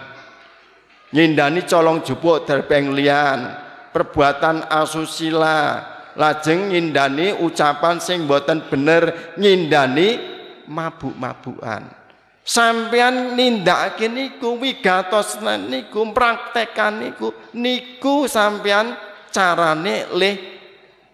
nyindani 1.11 1.67
colong 1.67 2.07
jupuk 2.07 2.47
terbeng 2.47 2.95
lian 2.95 3.51
perbuatan 3.91 4.71
asusila 4.71 5.83
lajeng 6.15 6.71
ngindani 6.71 7.37
ucapan 7.39 7.99
sing 8.01 8.27
boten 8.27 8.67
bener 8.67 9.35
ngindani 9.37 10.19
mabuk-mabukan. 10.67 12.01
Sampean 12.41 13.37
nindakake 13.37 14.09
niku 14.09 14.57
wigatos 14.57 15.37
niku 15.69 16.09
praktekan 16.09 17.05
niku 17.05 17.29
niku 17.53 18.25
sampean 18.25 18.97
carane 19.29 20.09
leh 20.17 20.35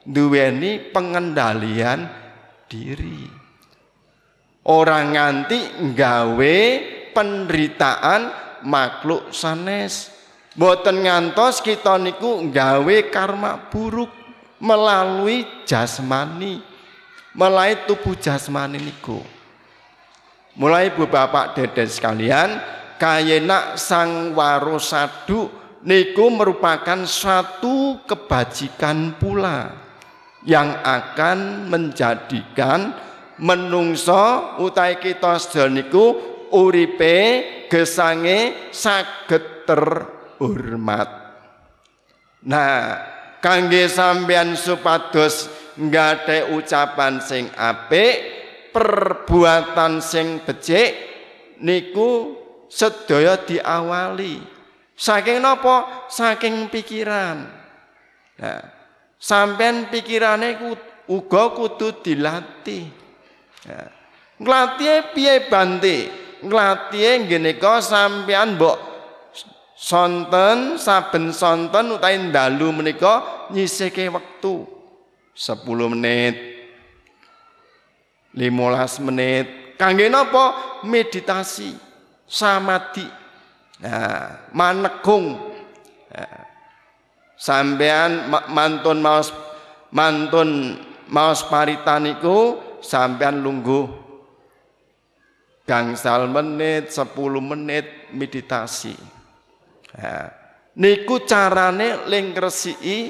duweni 0.07 0.79
pengendalian 0.87 2.07
diri. 2.71 3.27
Orang 4.67 5.15
nganti 5.15 5.59
nggawe 5.83 6.57
penderitaan 7.11 8.21
makhluk 8.63 9.31
sanes. 9.35 10.11
Boten 10.57 11.05
ngantos 11.05 11.61
kita 11.61 12.01
niku 12.01 12.49
nggawe 12.49 12.97
karma 13.13 13.69
buruk 13.69 14.16
melalui 14.57 15.45
jasmani 15.65 16.61
melalui 17.37 17.77
tubuh 17.85 18.17
jasmani 18.17 18.81
niku 18.81 19.21
mulai 20.57 20.89
bapak 20.89 21.53
deden 21.53 21.85
sekalian 21.85 22.57
kayena 22.97 23.77
sang 23.77 24.33
warosadu 24.33 25.49
niku 25.85 26.33
merupakan 26.33 27.05
suatu 27.05 28.01
kebajikan 28.09 29.13
pula 29.21 29.87
yang 30.47 30.81
akan 30.81 31.69
menjadikan 31.69 32.95
menungso 33.37 34.57
utai 34.61 34.97
kita 34.97 35.37
niku 35.69 36.17
uripe 36.49 37.17
gesange 37.67 38.71
saged 38.73 39.67
terhormat. 39.67 41.09
Nah, 42.47 42.73
kangge 43.47 43.87
sampean 43.87 44.59
supados 44.59 45.47
nggate 45.79 46.51
ucapan 46.51 47.23
sing 47.23 47.47
apik, 47.55 48.19
perbuatan 48.75 50.03
sing 50.03 50.43
becik 50.43 50.91
niku 51.63 52.35
sedaya 52.67 53.39
diawali. 53.39 54.43
Saking 54.99 55.39
napa? 55.39 56.09
Saking 56.11 56.67
pikiran. 56.67 57.47
Nah, 58.43 58.61
sampean 59.15 59.87
pikirane 59.87 60.59
uga 61.07 61.55
kudu 61.55 62.03
dilatih. 62.03 62.83
Nah, 63.71 63.87
nglatih 64.43 65.15
piye 65.15 65.47
Bante? 65.47 65.97
Nglatih 66.43 67.31
ngene 67.31 67.55
sampean 67.79 68.59
mbok 68.59 68.96
sonten 69.77 70.81
saben 70.81 71.29
sonten 71.29 71.93
utawi 71.93 72.33
dalu 72.33 72.73
menika 72.73 73.45
nyisihke 73.53 74.09
wektu. 74.09 74.65
10 75.37 75.93
menit 75.93 76.35
15 78.33 79.05
menit. 79.05 79.77
Kangge 79.77 80.09
napa? 80.09 80.81
Meditasi 80.81 81.77
samadhi. 82.25 83.05
Nah 83.77 84.49
manekung 84.57 85.37
nah, 86.09 86.41
sampean 87.37 88.25
mantun 88.49 88.97
maos 89.05 89.29
mantun 89.93 90.81
maos 91.13 91.45
paritaniku 91.45 92.57
sampean 92.81 93.45
lungguh. 93.45 94.09
Gangsal 95.67 96.31
menit, 96.31 96.95
10 96.95 97.11
menit 97.43 98.07
meditasi. 98.15 98.95
Nah, 99.97 100.29
niku 100.77 101.25
carane 101.25 102.05
ling 102.05 102.37
ngresiki 102.37 103.09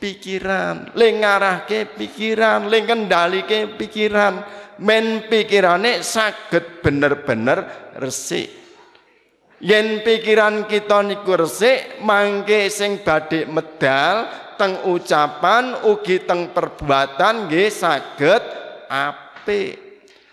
pikiran, 0.00 0.96
ling 0.96 1.20
ngarahke 1.20 1.92
pikiran, 1.94 2.66
ling 2.72 2.88
kendalike 2.88 3.76
pikiran, 3.76 4.42
men 4.80 5.28
pikirane 5.28 6.00
saged 6.00 6.80
bener-bener 6.80 7.92
resik. 8.00 8.48
Yen 9.62 10.02
pikiran 10.02 10.66
kita 10.66 11.06
niku 11.06 11.38
resik, 11.38 12.02
mangke 12.02 12.66
sing 12.66 13.04
badhe 13.06 13.46
medal 13.46 14.26
teng 14.58 14.82
ucapan 14.90 15.86
ugi 15.86 16.26
teng 16.26 16.50
perbuatan 16.50 17.46
nggih 17.46 17.70
saged 17.70 18.42
apik. 18.90 19.78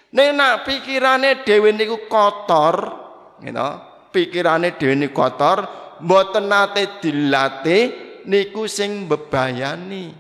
Nek 0.10 0.30
nak 0.34 0.56
pikirane 0.66 1.46
dhewe 1.46 1.70
niku 1.70 2.10
kotor, 2.10 2.76
gitu. 3.38 3.70
Pikirane 4.10 4.74
dhewe 4.74 4.98
niku 4.98 5.14
kotor, 5.14 5.58
mboten 6.04 6.48
nate 6.48 7.00
dilatih 7.04 7.84
niku 8.28 8.68
sing 8.68 9.08
bebayani. 9.08 10.12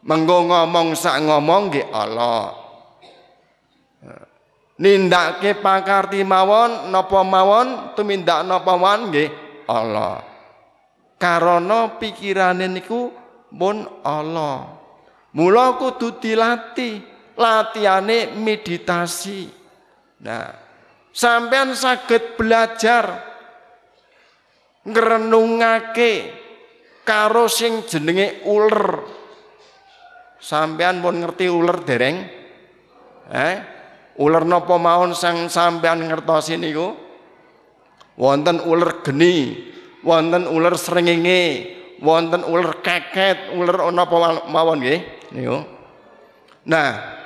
Menggo 0.00 0.48
ngomong 0.48 0.96
sak 0.96 1.20
ngomong 1.20 1.68
nggih 1.68 1.86
Allah. 1.92 2.56
Nindake 4.80 5.60
pakarti 5.60 6.24
mawon 6.24 6.88
napa 6.88 7.20
mawon 7.20 7.92
tumindak 7.92 8.48
napa 8.48 8.80
mawon 8.80 9.12
nggih 9.12 9.28
Allah. 9.68 10.24
Karana 11.20 12.00
pikirane 12.00 12.64
niku 12.64 13.12
pun 13.52 13.84
Allah. 14.00 14.72
Mula 15.36 15.76
kudu 15.76 16.16
dilatih 16.16 16.96
latihane 17.36 18.32
meditasi. 18.40 19.52
Nah, 20.24 20.48
sampean 21.12 21.76
saged 21.76 22.40
belajar 22.40 23.29
ngrenungake 24.84 26.12
karo 27.04 27.48
sing 27.50 27.84
jenenge 27.84 28.44
uler. 28.48 29.02
Sampean 30.40 31.04
pun 31.04 31.20
ngerti 31.20 31.52
uler 31.52 31.84
dereng? 31.84 32.16
Eh? 33.28 33.56
Uler 34.20 34.44
napa 34.48 34.80
mawon 34.80 35.12
sang 35.12 35.52
sampean 35.52 36.04
ngertosi 36.04 36.56
niku? 36.56 36.96
Wonten 38.20 38.60
uler 38.64 39.00
geni, 39.04 39.56
wonten 40.04 40.44
uler 40.48 40.76
srengenge, 40.76 41.72
wonten 42.04 42.44
uler 42.44 42.80
keket, 42.84 43.56
uler 43.56 43.80
napa 43.92 44.44
mawon 44.48 44.80
nggih 44.80 45.00
niku. 45.32 45.58
Nah, 46.68 47.20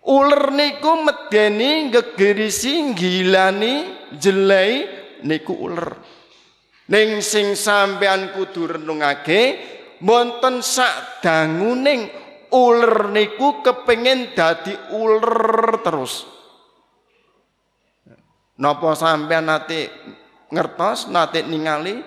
Uler 0.00 0.48
niku 0.56 1.04
medeni 1.04 1.92
gegerisi 1.92 2.96
gilani 2.96 3.84
jelai 4.16 4.99
niku 5.22 5.56
uler. 5.56 5.96
Ning 6.90 7.22
sing 7.22 7.54
sampean 7.54 8.34
kudu 8.34 8.66
renungake 8.76 9.42
wonten 10.02 10.58
sak 10.58 11.22
danguning 11.22 12.10
uler 12.50 13.14
niku 13.14 13.62
kepengin 13.62 14.34
dadi 14.34 14.74
uler 14.98 15.78
terus. 15.86 16.26
Napa 18.60 18.92
sampean 18.98 19.48
nate 19.48 19.88
ngertos 20.50 21.08
nate 21.08 21.46
ningali 21.46 22.02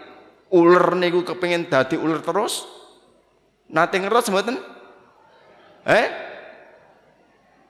uler 0.54 1.00
niku 1.00 1.24
kepengin 1.24 1.72
dadi 1.72 1.96
uler 1.96 2.20
terus? 2.20 2.68
Nate 3.72 3.98
ngertos 3.98 4.30
mboten? 4.30 4.60
Eh? 5.88 6.06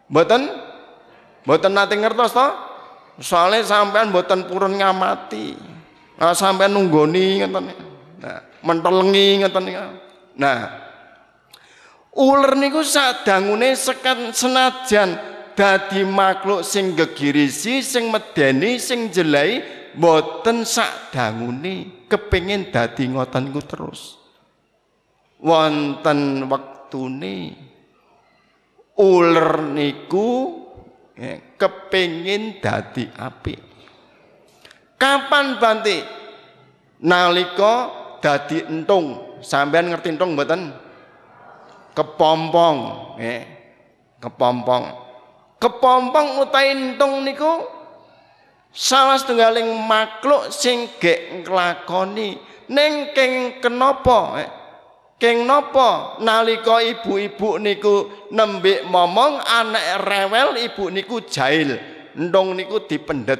Mboten 0.09 0.41
mboten 1.45 1.71
nate 1.71 1.95
ngertos 1.95 2.33
to? 2.33 2.72
Soale 3.21 3.61
sampean 3.61 4.09
mboten 4.09 4.49
purun 4.49 4.77
ngamati. 4.77 5.53
Nah, 6.17 6.33
sampean 6.33 6.73
nunggoni 6.73 7.45
ngoten. 7.45 7.65
Nah, 8.23 8.39
mentelengi 8.65 9.43
ngoten 9.43 9.63
Nah, 10.33 10.59
uler 12.17 12.57
niku 12.57 12.81
sadangune 12.81 13.77
sekan 13.77 14.33
senajan 14.33 15.13
dadi 15.53 16.01
makhluk 16.01 16.65
sing 16.65 16.97
gegirisi, 16.97 17.85
sing 17.85 18.09
medeni, 18.09 18.81
sing 18.81 19.13
jelai, 19.13 19.61
mboten 19.93 20.65
sadangune 20.65 22.05
kepengin 22.09 22.73
dadi 22.73 23.13
ngoten 23.13 23.53
ku 23.53 23.61
terus. 23.61 24.17
Wonten 25.37 26.49
wektune 26.49 27.53
uler 28.97 29.61
niku 29.73 30.62
kepingin 31.59 32.57
dadi 32.59 33.05
apik. 33.13 33.59
Kapan 34.97 35.61
Bante? 35.61 35.97
Nalika 37.03 37.73
dadi 38.23 38.63
entung. 38.65 39.37
Sampean 39.43 39.91
ngerti 39.91 40.15
entung 40.15 40.33
mboten? 40.33 40.71
Kepompong, 41.93 42.77
ya. 43.21 43.45
Kepompong. 44.17 44.83
Kepompong 45.59 46.41
utawi 46.41 46.73
entung 46.73 47.21
niku 47.21 47.63
salah 48.73 49.21
setunggaling 49.21 49.69
makhluk 49.85 50.49
sing 50.49 50.89
gek 50.97 51.45
nglakoni 51.45 52.35
ning 52.73 53.13
kenapa? 53.61 54.41
Eh? 54.41 54.49
Keng 55.23 55.47
nopo 55.47 56.19
nalika 56.19 56.83
ibu-ibu 56.83 57.55
niku 57.55 58.27
nembik 58.35 58.83
momong 58.83 59.39
anak 59.39 60.03
rewel 60.03 60.59
ibu 60.59 60.91
niku 60.91 61.23
jahil. 61.23 61.79
Ndong 62.19 62.59
niku 62.59 62.83
dipendet, 62.83 63.39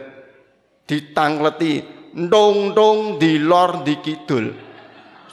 ditangleti, 0.88 1.84
ndong-ndong 2.16 3.20
dilor 3.20 3.84
dikidul. 3.84 4.56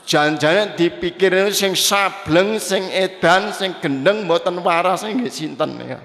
Jan-jane 0.03 0.74
dipikir 0.74 1.55
sing 1.55 1.78
sableng, 1.78 2.59
sing 2.59 2.82
edan, 2.90 3.55
sing 3.55 3.78
gendeng 3.78 4.26
mboten 4.26 4.59
waras 4.59 5.07
nggih 5.07 5.30
sinten 5.30 5.78
ya. 5.86 6.03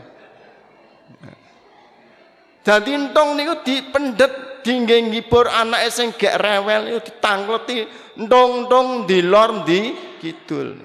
Dadi 2.61 2.93
entong 2.93 3.33
niku 3.33 3.65
dipendet 3.65 4.61
dingge 4.61 5.09
ngibur 5.09 5.49
anake 5.49 5.89
sing 5.89 6.13
gek 6.13 6.37
rewel 6.37 6.93
itu 6.93 7.09
ditangleti 7.09 7.89
ndong-ndong 8.21 9.09
dilor 9.09 9.65
di 9.65 10.13
kidul. 10.25 10.81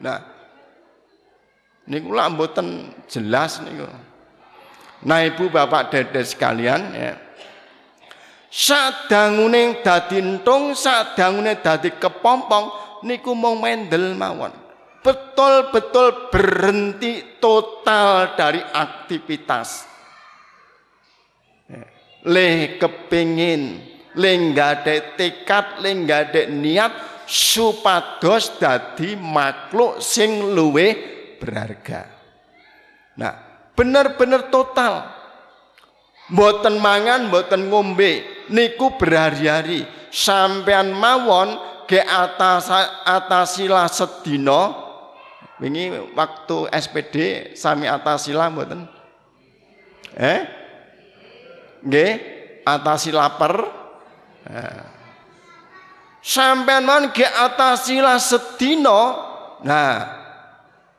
Nah, 0.00 0.24
niku 1.84 2.08
lak 2.16 2.32
mboten 2.32 2.96
jelas 3.04 3.60
niku. 3.60 3.84
Nah, 5.04 5.20
Ibu 5.20 5.52
Bapak 5.52 5.92
Dede 5.92 6.24
sekalian 6.24 6.96
ya. 6.96 7.12
Sadangune 8.48 9.84
dadi 9.84 10.16
entung, 10.16 10.72
sadangune 10.72 11.60
dadi 11.60 11.92
kepompong 11.92 12.72
niku 13.04 13.36
mung 13.36 13.60
mendel 13.60 14.16
mawon. 14.16 14.54
Betul-betul 15.04 16.32
berhenti 16.32 17.36
total 17.36 18.32
dari 18.32 18.64
aktivitas. 18.64 19.92
Ya. 21.68 21.84
le 22.24 22.80
kepingin 22.80 23.84
le 24.16 24.30
nggade 24.32 25.16
tekad 25.16 25.80
le 25.84 25.90
nggade 25.92 26.48
niat 26.48 27.13
supados 27.26 28.56
dadi 28.60 29.16
makhluk 29.16 30.00
sing 30.00 30.52
luwe 30.52 30.94
berharga 31.40 32.08
nah 33.16 33.34
bener-bener 33.74 34.48
total 34.52 35.14
Mboten 36.24 36.80
mangan, 36.80 37.28
mboten 37.28 37.68
ngombe, 37.68 38.24
niku 38.48 38.96
berhari-hari. 38.96 39.84
Sampean 40.08 40.96
mawon 40.96 41.58
ke 41.84 42.00
atas 42.00 42.72
atasila 43.04 43.84
sedina. 43.92 44.72
Wingi 45.60 46.16
waktu 46.16 46.72
SPD 46.72 47.16
sami 47.52 47.84
atasila 47.84 48.48
mboten? 48.48 48.88
Eh? 50.16 50.40
Nggih, 51.84 52.12
atasi 52.64 53.12
lapar. 53.12 53.68
Nah. 54.48 54.93
Sampean 56.24 56.88
mawon 56.88 57.12
ke 57.12 57.28
atasila 57.28 58.16
sedina. 58.16 59.12
Nah, 59.60 59.96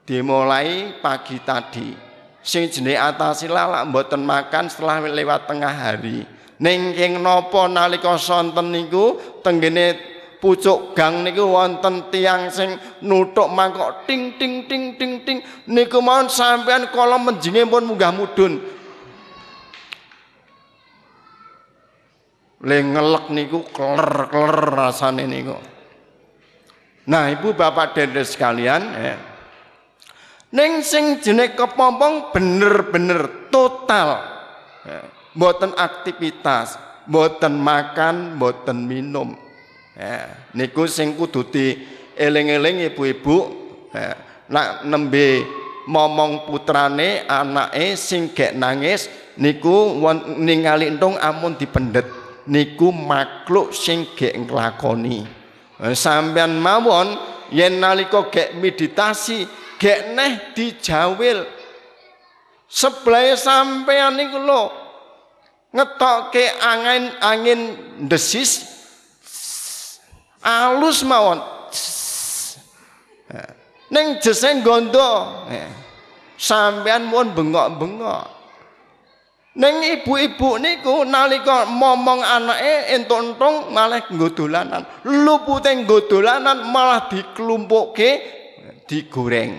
dimulai 0.05 1.01
pagi 1.01 1.41
tadi 1.41 1.97
sing 2.45 2.69
jenenge 2.69 3.01
atasila 3.01 3.65
lak 3.65 3.89
mboten 3.89 4.21
makan 4.21 4.69
setelah 4.69 5.01
lewat 5.01 5.49
tengah 5.49 5.73
hari. 5.73 6.21
Ning 6.61 6.93
ing 6.93 7.25
napa 7.25 7.65
nalika 7.65 8.21
sonten 8.21 8.69
niku 8.69 9.17
tenggene 9.41 9.97
pucuk 10.37 10.93
gang 10.93 11.25
niku 11.25 11.49
wonten 11.49 12.13
tiang 12.13 12.53
sing 12.53 12.77
nutuk 13.01 13.49
mangkok 13.49 14.05
ting 14.05 14.37
ting 14.37 14.69
ting 14.69 14.93
ting 14.93 15.25
ting 15.25 15.41
niku 15.65 16.05
mawon 16.05 16.29
sampean 16.29 16.85
kala 16.93 17.17
menjinge 17.17 17.65
pun 17.65 17.81
munggah 17.81 18.13
mudun. 18.13 18.74
Le 22.65 22.81
ngelek 22.81 23.29
niku 23.29 23.61
kler-kler 23.69 24.73
rasane 24.73 25.29
niku. 25.29 25.53
Nah, 27.05 27.29
Ibu 27.29 27.53
Bapak 27.53 27.93
dan 27.93 28.25
sekalian, 28.25 28.81
eh, 28.97 29.17
Neng 30.55 30.79
sing 30.87 31.19
jenis 31.19 31.51
kepompong 31.51 32.31
bener-bener 32.31 33.51
total. 33.51 34.23
Ya. 34.87 35.03
Mboten 35.35 35.75
aktivitas, 35.75 36.79
mboten 37.11 37.59
makan, 37.59 38.39
mboten 38.39 38.87
minum. 38.87 39.35
Ya, 39.99 40.31
niku 40.55 40.87
sing 40.87 41.19
kudu 41.19 41.43
eling-eling 42.15 42.87
ibu-ibu. 42.87 43.37
Ya, 43.91 44.15
nak 44.47 44.87
nembe 44.87 45.43
momong 45.91 46.47
putrane 46.47 47.27
anake 47.27 47.99
sing 47.99 48.31
gek 48.31 48.55
nangis 48.55 49.11
niku 49.35 49.99
ningali 50.39 50.89
entung 50.89 51.19
amun 51.19 51.59
dipendet 51.59 52.24
niku 52.47 52.93
makhluk 52.93 53.73
sing 53.73 54.05
gek 54.13 54.33
nglakoni. 54.37 55.25
Sampeyan 55.93 56.55
mawon 56.61 57.19
yen 57.51 57.81
nalika 57.81 58.29
gek 58.31 58.55
meditasi 58.57 59.45
gek 59.81 60.15
neh 60.15 60.55
dijawil. 60.55 61.45
Sebelah 62.65 63.37
sampean 63.37 64.17
niku 64.17 64.41
lho 64.41 64.63
ngetokke 65.75 66.45
angin 66.63 67.03
angin 67.19 67.61
desis 68.09 68.65
alus 70.41 71.03
mawon. 71.05 71.39
Ning 73.91 74.17
jesen 74.17 74.65
gondo 74.65 75.45
sampean 76.35 77.05
mun 77.05 77.31
bengok-bengok 77.37 78.23
ning 79.55 79.75
ibu-ibu 79.79 80.59
niku 80.59 81.07
nalika 81.07 81.63
momong 81.63 82.19
anake 82.19 82.91
entung-entung 82.91 83.71
malah 83.71 84.03
nggo 84.11 84.35
dolanan 84.35 84.83
lupute 85.07 85.71
nggo 85.71 86.11
dolanan 86.11 86.67
malah 86.67 87.07
diklumpukke 87.07 88.09
digoreng. 88.83 89.53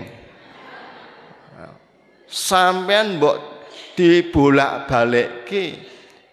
Sampean 2.26 3.16
mbok 3.16 3.36
dibolak-balikke 3.96 5.64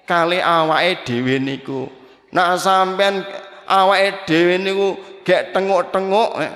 kali 0.03 0.39
awake 0.43 1.07
dhewe 1.07 1.39
niku. 1.39 1.87
Nak 2.35 2.59
sampean 2.59 3.23
awake 3.69 4.27
dhewe 4.27 4.55
niku 4.59 4.87
gek 5.23 5.55
tenguk-tenguk 5.55 6.31
eh, 6.43 6.53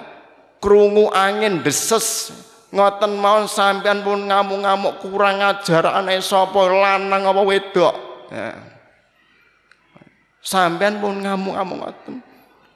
krungu 0.59 1.07
angin 1.15 1.63
deses 1.63 2.35
ngoten 2.71 3.15
mawon 3.15 3.47
sampean 3.47 4.03
pun 4.03 4.27
ngamuk-ngamuk 4.27 4.99
kurang 4.99 5.39
ajar 5.39 5.87
aneh 5.95 6.19
sapa 6.19 6.67
lanang 6.67 7.23
apa 7.23 7.41
wedok. 7.43 7.95
Eh. 8.31 8.57
Sampean 10.43 10.99
pun 10.99 11.23
ngamuk-ngamuk 11.23 11.77
ngoten. 11.79 12.15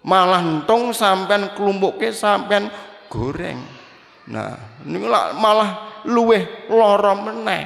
Malah 0.01 0.41
entung 0.41 0.95
sampean 0.95 1.53
klumpuke 1.53 2.09
sampean 2.15 2.71
goreng. 3.11 3.59
Nah, 4.31 4.55
niku 4.87 5.07
malah 5.37 6.01
luweh 6.07 6.71
lara 6.71 7.13
meneh. 7.13 7.63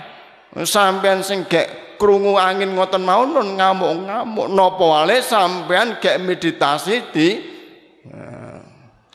Sampean 0.65 1.21
sing 1.21 1.45
gek 1.45 1.99
krungu 2.01 2.36
angin 2.36 2.76
ngoten 2.76 3.05
mawon 3.05 3.55
ngamuk-ngamuk 3.55 4.47
napa 4.51 4.84
wale 4.84 5.21
sampean 5.23 6.01
gek 6.01 6.19
meditasi 6.19 7.11
di 7.13 7.55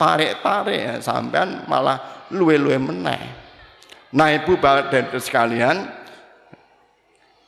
tarik-tarik. 0.01 0.81
Ya, 0.81 0.95
sampean 1.05 1.69
malah 1.69 2.27
luwe-luwe 2.33 2.81
meneh. 2.81 3.21
Nah, 4.17 4.33
Ibu 4.33 4.57
Bapak 4.57 4.89
dan 4.89 5.05
sekalian, 5.21 5.77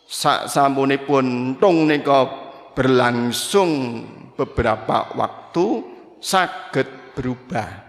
sak 0.05 0.53
sampunipun 0.53 1.57
tung 1.57 1.89
nika 1.89 2.29
berlangsung 2.77 4.05
beberapa 4.37 5.17
waktu 5.17 5.67
saged 6.21 7.17
berubah. 7.17 7.89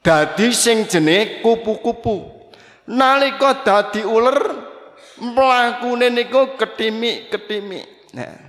Dadi 0.00 0.54
sing 0.54 0.86
jenenge 0.86 1.42
kupu-kupu. 1.42 2.30
Nalika 2.86 3.66
dadi 3.66 4.06
uler 4.06 4.38
mlakune 5.18 6.06
niku 6.14 6.54
ketimik-ketimik. 6.54 8.14
Nah 8.14 8.46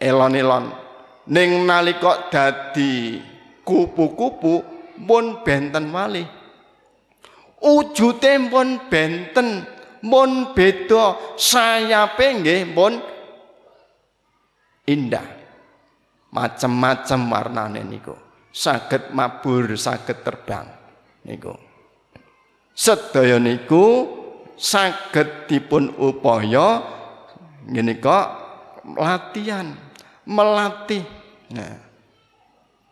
elon-elon 0.00 0.72
ning 1.30 1.62
nalika 1.64 2.26
dadi 2.28 3.22
kupu-kupu 3.62 4.54
pun 5.06 5.40
benten 5.46 5.86
malih. 5.88 6.26
Ujute 7.60 8.32
pun 8.50 8.90
benten 8.90 9.62
pun 10.02 10.52
beda. 10.52 11.36
Sayape 11.38 12.26
nggih 12.42 12.62
pun 12.74 12.92
indah. 14.90 15.38
Macem-macem 16.30 17.20
warnane 17.26 17.82
niku. 17.86 18.14
Saged 18.50 19.14
mabur 19.14 19.78
saged 19.78 20.26
terbang 20.26 20.66
niku. 21.26 21.54
Sedaya 22.74 23.38
niku 23.38 24.08
saged 24.58 25.46
dipun 25.46 25.94
upaya 26.00 26.82
ngene 27.70 28.00
kok 28.00 28.26
latihan 28.96 29.76
melatih 30.24 31.19
nah 31.50 31.74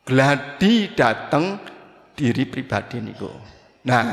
gladi 0.02 0.90
dateng 0.96 1.60
diri 2.16 2.48
pribadi 2.48 2.98
niku. 2.98 3.30
Nah 3.86 4.06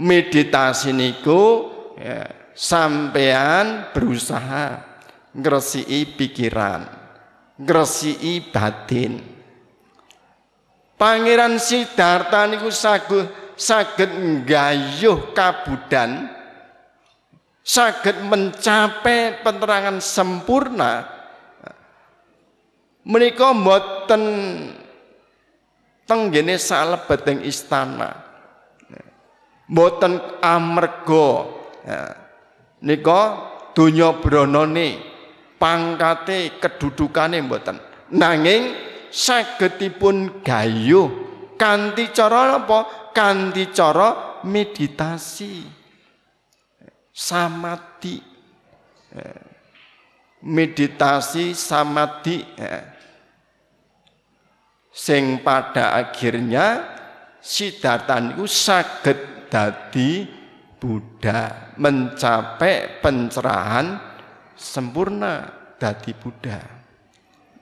meditasi 0.00 0.94
niku 0.96 1.68
ya, 1.98 2.24
sampean 2.56 3.92
berusaha 3.92 4.80
ngresiki 5.36 6.16
pikiran 6.16 6.86
ngresiki 7.60 8.48
batin. 8.48 9.12
Pangeran 10.96 11.58
Siddhartha 11.58 12.46
niku 12.46 12.70
saged 12.70 13.26
saged 13.58 14.10
nggayuh 14.14 15.34
kabudan 15.34 16.30
saged 17.62 18.22
mencapai 18.26 19.42
penerangan 19.42 19.98
sempurna 20.02 21.21
menika 23.06 23.50
mboten 23.50 24.22
tenggene 26.06 26.58
salebeting 26.58 27.42
istana 27.46 28.10
mboten 29.66 30.18
amarga 30.42 31.28
ya. 31.86 32.00
nika 32.82 33.20
donya 33.74 34.14
bronone 34.18 35.00
pangkate 35.58 36.58
kedudukane 36.62 37.42
mboten 37.42 37.78
nanging 38.12 38.74
sagedipun 39.10 40.42
gayuh 40.42 41.32
kanthi 41.62 42.10
cara 42.10 42.58
apa? 42.58 42.78
Kanthi 43.14 43.70
cara 43.70 44.42
meditasi. 44.42 45.62
Samadhi. 47.14 48.18
Meditasi 50.42 51.54
samadhi. 51.54 52.42
Sing 54.92 55.40
pada 55.40 55.96
akhirnya 55.96 56.92
Siddhartha 57.42 58.22
niku 58.22 58.44
saged 58.46 59.48
dadi 59.50 60.28
Buddha, 60.78 61.74
mencapai 61.78 63.02
pencerahan 63.02 63.98
sempurna 64.54 65.46
dadi 65.80 66.12
Buddha. 66.14 66.58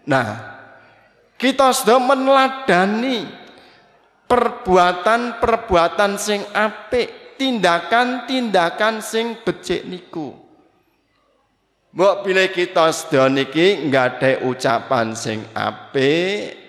Nah, 0.09 0.29
kita 1.41 1.73
sudah 1.73 1.97
meneladani 1.97 3.25
perbuatan-perbuatan 4.29 6.13
sing 6.21 6.45
apik, 6.53 7.41
tindakan-tindakan 7.41 9.01
sing 9.01 9.41
becik 9.41 9.89
niku. 9.89 10.37
Mbok 11.97 12.23
pilih 12.23 12.49
kita 12.53 12.93
sedaya 12.93 13.33
niki 13.33 13.89
nggak 13.89 14.45
ucapan 14.45 15.17
sing 15.17 15.43
apik, 15.57 16.60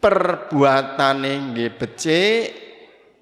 perbuatane 0.00 1.52
nggih 1.52 1.72
becik, 1.74 2.44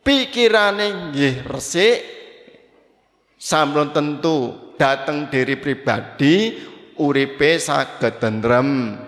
pikirane 0.03 1.11
nggih 1.11 1.47
resik, 1.47 1.99
sampun 3.39 3.95
tentu 3.95 4.73
dateng 4.75 5.31
diri 5.31 5.57
pribadi 5.57 6.59
uripe 6.99 7.59
saged 7.59 8.19
tentrem, 8.19 8.99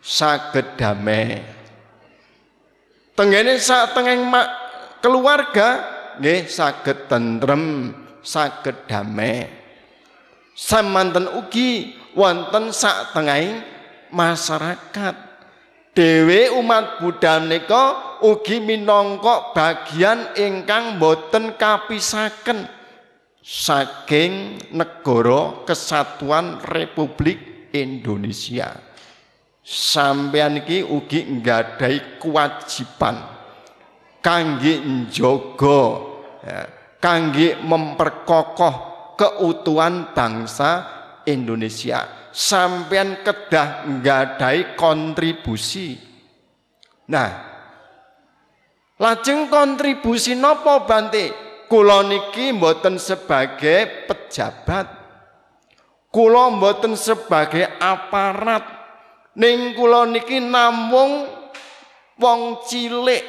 saged 0.00 0.76
damai. 0.76 1.40
Tengene 3.14 3.56
sak 3.62 3.94
tengeng 3.94 4.26
mak 4.26 4.48
keluarga 4.98 5.68
nggih 6.18 6.50
saged 6.50 7.06
tentrem, 7.06 7.94
saged 8.20 8.90
damai. 8.90 9.46
Samanten 10.54 11.26
ugi 11.34 11.98
wonten 12.14 12.70
sak 12.70 13.10
tengahing 13.10 13.58
masyarakat 14.14 15.23
Dewe 15.94 16.50
umat 16.50 16.98
Buddha 16.98 17.38
menika 17.38 18.18
ugi 18.18 18.58
minangka 18.58 19.54
bagian 19.54 20.34
ingkang 20.34 20.98
boten 20.98 21.54
kapisaken. 21.54 22.66
Saking 23.38 24.58
negara 24.74 25.62
kesatuan 25.62 26.58
Republik 26.66 27.70
Indonesia. 27.70 28.74
Sampeyan 29.62 30.66
iki 30.66 30.82
ugi 30.82 31.30
nggadahi 31.30 32.18
kewajiban. 32.18 33.30
Kangge 34.18 34.82
njaga 34.82 35.82
ya, 36.42 36.58
kangge 36.98 37.54
memperkokoh 37.62 38.74
keutuhan 39.14 40.10
bangsa 40.10 40.90
Indonesia 41.28 42.23
sampean 42.34 43.22
kedah 43.22 43.86
nggadahi 43.86 44.74
kontribusi. 44.74 45.94
Nah, 47.06 47.30
lajeng 48.98 49.46
kontribusi 49.46 50.34
nopo 50.34 50.82
Bante? 50.82 51.30
Kula 51.70 52.04
niki 52.04 52.52
mboten 52.52 52.98
sebagai 53.00 54.06
pejabat. 54.10 54.86
Kula 56.10 56.52
mboten 56.52 56.98
sebagai 56.98 57.64
aparat. 57.80 58.66
Ning 59.38 59.74
kula 59.74 60.06
niki 60.06 60.38
namung 60.42 61.26
wong 62.18 62.62
cilik. 62.66 63.24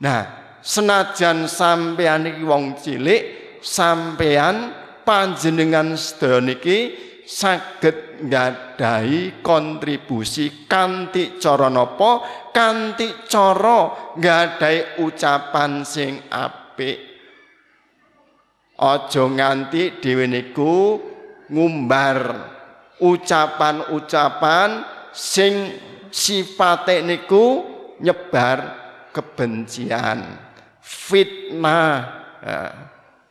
Nah, 0.00 0.22
senajan 0.60 1.44
sampean 1.50 2.24
niki 2.24 2.44
wong 2.44 2.76
cilik, 2.80 3.22
sampean 3.60 4.72
panjenengan 5.04 5.92
sedaya 6.00 6.40
niki 6.40 6.78
saged 7.24 8.24
nggadahi 8.28 9.40
kontribusi 9.40 10.68
kanthi 10.68 11.40
cara 11.40 11.72
napa 11.72 12.20
kanthi 12.52 13.26
cara 13.28 14.12
nggadahi 14.16 15.00
ucapan 15.00 15.82
sing 15.84 16.20
apik. 16.28 17.16
Aja 18.74 19.24
nganti 19.30 20.02
dhewe 20.02 20.26
niku 20.26 20.98
ngumbar 21.48 22.18
ucapan-ucapan 22.98 24.82
sing 25.14 25.78
sifate 26.10 27.06
niku 27.06 27.62
nyebar 28.02 28.58
kebencian 29.14 30.26
fitnah 30.82 32.02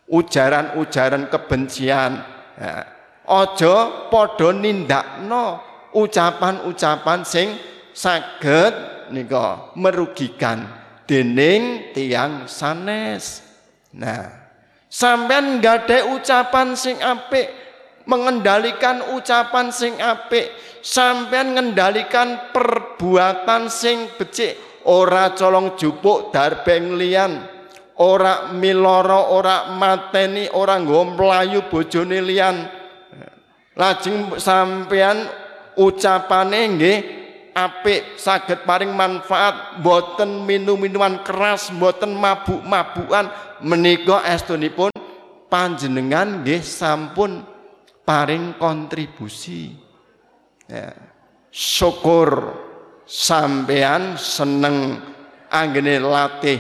ujaran-ujaran 0.08 1.28
kebencian 1.28 2.12
ya, 2.56 2.88
Ojo 3.24 4.10
padha 4.12 4.52
nindakno 4.52 5.64
ucapan-ucapan 5.96 7.24
sing 7.24 7.56
saged 7.96 8.74
nika 9.16 9.72
merugikan 9.80 10.68
dening 11.08 11.96
tiang 11.96 12.52
sanes. 12.52 13.40
Nah, 13.96 14.28
sampean 14.92 15.64
nggade 15.64 16.04
ucapan 16.12 16.76
sing 16.76 17.00
apik, 17.00 17.48
mengendalikan 18.10 19.16
ucapan 19.16 19.72
sing 19.72 19.96
apik, 20.04 20.52
sampean 20.84 21.56
ngendalikan 21.56 22.52
perbuatan 22.52 23.72
sing 23.72 24.12
becik, 24.20 24.84
ora 24.84 25.32
colong 25.32 25.80
jupuk 25.80 26.34
darbeng 26.36 27.00
liyan, 27.00 27.40
ora 28.04 28.52
miloro, 28.52 29.32
ora 29.32 29.72
mateni, 29.78 30.50
ora 30.52 30.76
nggo 30.82 31.16
mlayu 31.16 31.72
bojone 31.72 32.20
liyan 32.20 32.83
Lajeng 33.74 34.38
sampean 34.38 35.26
ucapane 35.74 36.78
nggih 36.78 36.98
apik 37.54 38.18
saged 38.18 38.66
paring 38.66 38.94
manfaat 38.94 39.82
boten 39.82 40.46
minum-minuman 40.46 41.22
keras 41.26 41.74
boten 41.74 42.14
mabuk-mabukan 42.18 43.30
menika 43.66 44.26
estunipun 44.30 44.94
panjenengan 45.50 46.42
nggih 46.42 46.62
sampun 46.62 47.46
paring 48.06 48.58
kontribusi 48.58 49.74
ya. 50.70 50.94
syukur 51.54 52.58
sampean 53.06 54.18
seneng 54.18 55.02
anggene 55.50 56.02
latih 56.02 56.58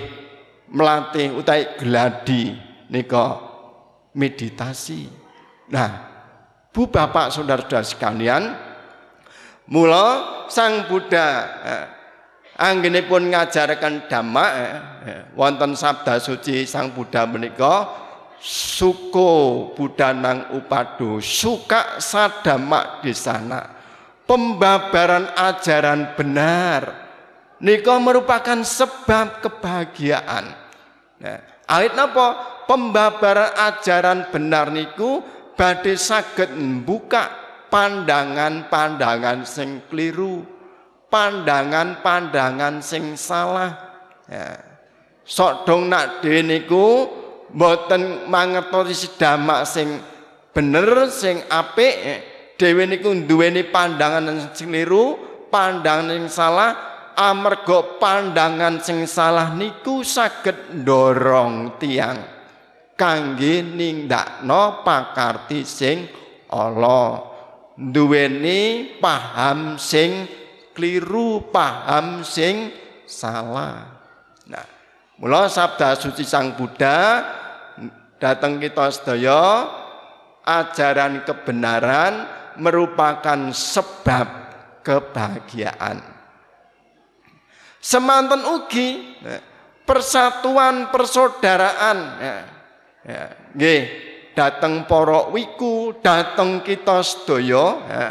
melatih 0.70 1.34
utai 1.34 1.78
gladi 1.78 2.54
nika 2.90 3.38
meditasi 4.14 5.10
nah 5.74 6.13
Bu 6.74 6.90
Bapak 6.90 7.30
Saudara-saudara 7.30 7.86
sekalian, 7.86 8.58
mula 9.70 10.06
Sang 10.50 10.90
Buddha 10.90 11.28
eh, 11.62 11.86
anggenipun 12.58 13.30
ngajarkan 13.30 14.10
dhamma 14.10 14.46
eh, 14.58 14.74
eh, 15.06 15.22
wonten 15.38 15.78
sabda 15.78 16.18
suci 16.18 16.66
Sang 16.66 16.90
Buddha 16.90 17.30
menika 17.30 17.94
suko 18.42 19.70
budanang 19.78 20.58
upado 20.58 21.22
suka 21.22 22.02
sadama 22.02 23.06
di 23.06 23.14
sana. 23.14 23.70
Pembabaran 24.26 25.30
ajaran 25.38 26.18
benar. 26.18 27.06
Nika 27.62 27.96
merupakan 28.02 28.66
sebab 28.66 29.46
kebahagiaan. 29.46 30.46
Nah, 31.22 31.40
ayat 31.70 31.94
napa? 31.94 32.28
Pembabaran 32.66 33.52
ajaran 33.56 34.34
benar 34.34 34.72
niku 34.74 35.24
badhe 35.54 35.94
saged 35.98 36.54
buka 36.84 37.30
pandangan-pandangan 37.74 39.46
sing 39.46 39.82
keliru, 39.90 40.46
pandangan-pandangan 41.10 42.82
sing 42.86 43.18
salah. 43.18 43.74
Ya. 44.30 44.62
Sok 45.24 45.64
dong 45.64 45.88
nak 45.88 46.22
niku 46.22 47.08
mboten 47.56 48.28
mangertosi 48.28 49.16
damak 49.16 49.66
sing 49.66 50.02
bener, 50.52 51.10
sing 51.10 51.42
apik, 51.48 51.96
dhewe 52.60 52.84
niku 52.86 53.10
duweni 53.26 53.66
pandangan 53.66 54.54
sing 54.54 54.70
keliru, 54.70 55.18
pandangan 55.50 56.14
sing 56.14 56.26
salah, 56.30 56.72
amarga 57.18 57.98
pandangan 58.02 58.82
sing 58.82 59.06
salah 59.06 59.54
niku 59.54 60.02
saged 60.02 60.82
ndorong 60.82 61.78
tiang 61.78 62.33
kangge 62.94 63.62
nindakno 63.62 64.86
pakarti 64.86 65.66
sing 65.66 66.08
ala. 66.50 67.34
Duweni 67.74 68.94
paham 69.02 69.82
sing 69.82 70.30
kliru 70.78 71.50
paham 71.50 72.22
sing 72.22 72.70
salah. 73.10 73.90
Nah 74.46 74.66
mula 75.18 75.50
sabda 75.50 75.98
suci 75.98 76.22
sang 76.22 76.54
Buddha 76.54 77.26
datang 78.22 78.62
kita 78.62 78.94
sedaya 78.94 79.66
ajaran 80.46 81.26
kebenaran 81.26 82.14
merupakan 82.62 83.50
sebab 83.50 84.28
kebahagiaan. 84.86 85.98
Semanten 87.82 88.46
ugi 88.48 89.18
persatuan 89.84 90.94
persaudaraan 90.94 91.98
ya, 93.08 93.24
nggih, 93.56 93.82
dateng 94.34 94.90
para 94.90 95.30
wiku, 95.30 95.94
dateng 96.02 96.66
kita 96.66 97.06
sedaya 97.06 97.66
ya, 97.86 98.06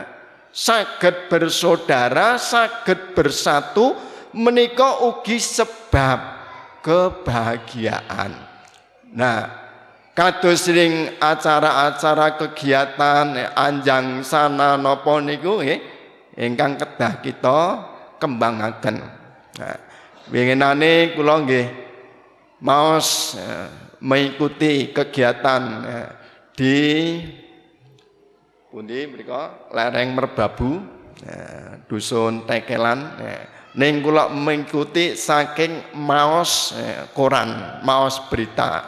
saged 0.52 1.32
bersaudara, 1.32 2.38
saged 2.38 3.16
bersatu 3.16 3.96
menika 4.36 5.02
ugi 5.02 5.40
sebab 5.40 6.20
kebahagiaan. 6.84 8.32
Nah, 9.12 9.40
kados 10.16 10.68
ring 10.68 11.16
acara-acara 11.20 12.36
kegiatan 12.40 13.52
anjang 13.52 14.24
sana 14.24 14.76
napa 14.76 15.20
niku 15.20 15.60
nggih 15.60 15.80
ingkang 16.36 16.80
kedah 16.80 17.20
kita 17.20 17.60
kembangaken. 18.16 18.96
Nah, 19.60 19.76
winginane 20.32 21.12
kula 21.12 21.44
nggih 21.44 21.81
maos 22.62 23.34
eh, 23.34 23.98
mengikuti 23.98 24.94
kegiatan 24.94 25.62
eh, 25.82 26.10
di 26.54 26.78
pundi 28.70 29.04
mriku 29.10 29.74
lereng 29.74 30.14
Merbabu 30.14 30.70
eh, 31.26 31.82
dusun 31.90 32.46
Tekelan 32.46 33.18
ning 33.74 34.00
kula 34.00 34.30
mengikuti 34.30 35.18
saking 35.18 35.96
maos 35.98 36.76
koran 37.12 37.82
maos 37.82 38.22
berita. 38.30 38.84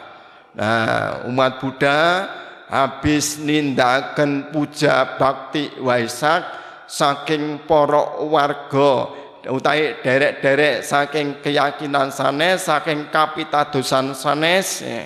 Nah 0.55 1.27
umat 1.27 1.59
Buddha 1.59 2.29
habis 2.71 3.41
nindakan 3.41 4.55
puja 4.55 5.19
bakti 5.19 5.73
Waisak 5.81 6.47
saking 6.85 7.65
para 7.65 8.23
warga 8.23 9.24
utai 9.49 10.01
derek-derek 10.01 10.81
saking 10.81 11.39
keyakinan 11.41 12.09
sanes 12.09 12.65
saking 12.65 13.09
kapitadosan 13.13 14.17
sanes 14.17 14.81
eh, 14.81 15.05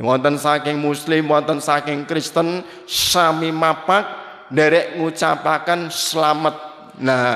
wonten 0.00 0.40
saking 0.40 0.80
muslim 0.80 1.28
wonten 1.28 1.60
saking 1.60 2.08
Kristen 2.08 2.64
sami 2.88 3.52
mapak 3.52 4.04
derek 4.48 4.96
ngucapaken 4.96 5.92
selamat. 5.92 6.56
Nah 7.04 7.30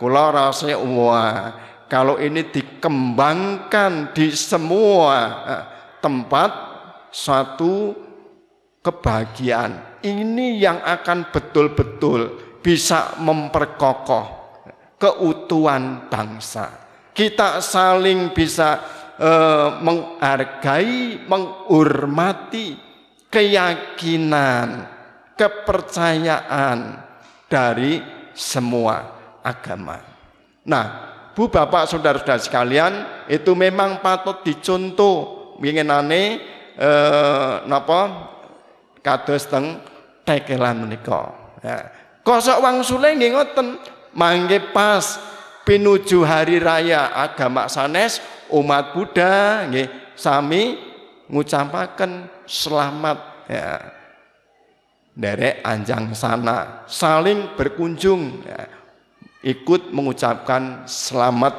kula 0.00 0.32
rasa 0.32 0.74
wah 0.80 1.54
kalau 1.90 2.16
ini 2.16 2.48
dikembangkan 2.48 4.14
di 4.14 4.32
semua 4.32 5.16
tempat 5.98 6.50
suatu 7.10 7.92
kebahagiaan. 8.80 10.00
Ini 10.00 10.56
yang 10.56 10.80
akan 10.80 11.28
betul-betul 11.28 12.40
bisa 12.64 13.20
memperkokoh 13.20 14.39
keutuhan 15.00 16.12
bangsa 16.12 16.90
kita 17.20 17.60
saling 17.60 18.30
bisa 18.32 18.80
eh, 19.20 19.68
menghargai, 19.82 21.20
menghormati 21.26 22.78
keyakinan, 23.28 24.88
kepercayaan 25.36 26.78
dari 27.50 28.00
semua 28.32 29.04
agama. 29.44 30.00
Nah, 30.64 30.86
Bu 31.36 31.52
Bapak 31.52 31.92
Saudara-saudara 31.92 32.40
sekalian, 32.42 32.92
itu 33.28 33.52
memang 33.52 34.00
patut 34.00 34.40
dicontoh 34.40 35.54
winginane 35.60 36.40
eh, 36.78 37.54
napa 37.68 38.00
kados 39.04 39.44
teng 39.44 39.82
tekelan 40.24 40.88
menika. 40.88 41.36
Ya. 41.60 41.90
Kosok 42.24 42.64
wangsule 42.64 43.16
nggih 43.16 43.32
ngoten, 43.36 43.66
mangke 44.14 44.72
pas 44.74 45.18
pinuju 45.64 46.26
hari 46.26 46.58
raya 46.58 47.10
agama 47.14 47.70
sanes 47.70 48.18
umat 48.50 48.92
Buddha 48.94 49.66
nggih 49.70 49.88
sami 50.18 50.76
ngucapaken 51.30 52.26
selamat. 52.44 53.18
Ya. 53.46 53.98
Derek 55.10 55.60
anjang 55.66 56.14
sana 56.14 56.86
saling 56.86 57.52
berkunjung 57.58 58.46
ya, 58.46 58.62
ikut 59.42 59.90
mengucapkan 59.90 60.86
selamat 60.86 61.54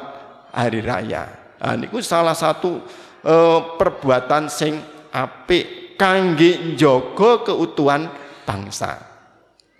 hari 0.50 0.80
raya. 0.80 1.28
Nah, 1.60 1.78
ini 1.78 1.86
salah 2.02 2.34
satu 2.34 2.80
eh, 3.22 3.60
perbuatan 3.76 4.50
sing 4.50 4.80
apik 5.12 5.94
kangge 6.00 6.74
njogo 6.74 7.44
keutuhan 7.46 8.08
bangsa. 8.42 8.98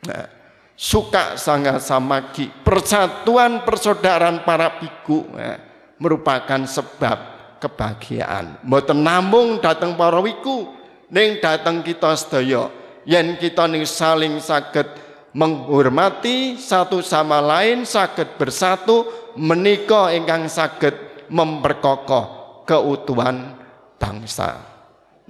Nah, 0.07 0.42
suka 0.83 1.39
sangat 1.39 1.79
samagi 1.79 2.51
persatuan 2.67 3.63
persaudaraan 3.63 4.43
para 4.43 4.83
biku 4.83 5.23
ya, 5.39 5.63
merupakan 6.03 6.67
sebab 6.67 7.19
kebahagiaan. 7.63 8.59
Mboten 8.67 8.99
namung 8.99 9.63
datang 9.63 9.95
para 9.95 10.19
wiku, 10.19 10.75
ning 11.07 11.39
datang 11.39 11.87
kita 11.87 12.19
sedaya. 12.19 12.67
Yen 13.07 13.39
kita 13.39 13.71
ning 13.71 13.87
saling 13.87 14.43
saged 14.43 14.91
menghormati 15.31 16.59
satu 16.59 16.99
sama 16.99 17.39
lain, 17.39 17.87
saged 17.87 18.35
bersatu 18.35 19.07
menika 19.39 20.11
ingkang 20.11 20.51
saged 20.51 20.99
memperkokoh 21.31 22.67
keutuhan 22.67 23.55
bangsa. 24.03 24.59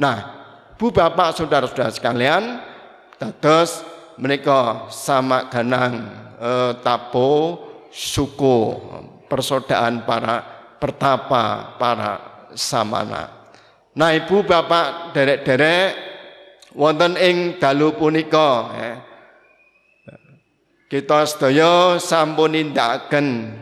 Nah, 0.00 0.18
Bu 0.80 0.88
Bapak 0.88 1.36
Saudara-saudara 1.36 1.92
sekalian, 1.92 2.58
dados 3.20 3.91
menika 4.18 4.88
sama 4.92 5.48
ganang 5.48 6.08
eh, 6.40 6.72
tapo 6.80 7.58
suku 7.92 8.58
persaudaraan 9.28 10.04
para 10.04 10.44
pertapa 10.76 11.76
para 11.80 12.12
samana. 12.52 13.48
Nah 13.92 14.10
ibu 14.16 14.44
bapak 14.44 15.12
derek-derek 15.12 15.90
wonten 16.72 17.16
ing 17.20 17.60
dalu 17.60 17.92
punika 17.92 18.72
eh. 18.80 18.96
kita 20.88 21.28
sedaya 21.28 22.00
sampun 22.00 22.56
nindakaken 22.56 23.52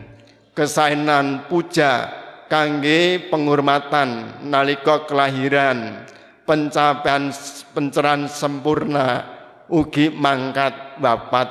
kesainan 0.55 1.47
puja 1.47 2.07
kangge 2.51 3.31
penghormatan 3.31 4.43
nalika 4.43 5.07
kelahiran 5.07 6.07
pencapaian 6.43 7.31
pencerahan 7.71 8.27
sempurna 8.27 9.23
ugi 9.71 10.11
mangkat 10.11 10.99
bapat 10.99 11.47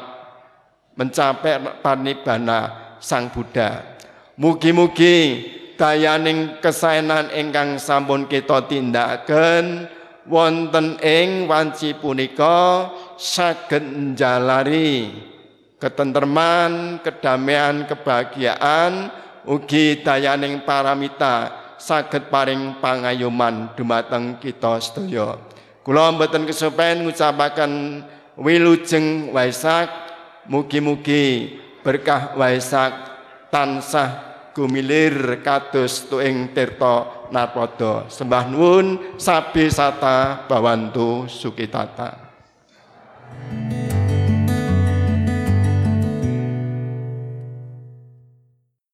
mencapai 0.94 1.80
parnibana 1.80 2.92
Sang 3.00 3.32
Buddha. 3.32 3.96
Mugi-mugi 4.36 5.48
dayaning 5.80 6.60
kesaenan 6.60 7.32
ingkang 7.32 7.80
sampun 7.80 8.28
kita 8.28 8.68
tindakaken 8.68 9.88
wonten 10.28 11.00
ing 11.00 11.48
wanci 11.48 11.96
punika 11.96 12.92
saged 13.16 13.80
njalari 13.80 15.08
ketentreman, 15.80 17.00
kedamaian, 17.00 17.88
kebahagiaan 17.88 19.08
ugi 19.48 20.04
dayaning 20.04 20.60
paramita 20.68 21.56
saged 21.80 22.28
paring 22.28 22.76
pangayuman 22.84 23.72
dumateng 23.72 24.36
kita 24.36 24.76
sedaya. 24.84 25.40
Kula 25.80 26.12
mboten 26.12 26.44
kesupen 26.44 27.08
ngucapaken 27.08 28.04
wilujeng 28.36 29.32
Waisak 29.32 29.88
mugi-mugi 30.44 31.56
berkah 31.80 32.36
Waisak 32.36 32.92
tansah 33.48 34.30
gumilir 34.52 35.40
kados 35.40 36.04
tuing 36.12 36.52
tirta 36.52 37.28
napada 37.32 38.04
sembah 38.12 38.44
nuwun 38.52 39.16
sabi 39.16 39.72
sata 39.72 40.44
bawantu 40.44 41.24
sukitata 41.30 42.28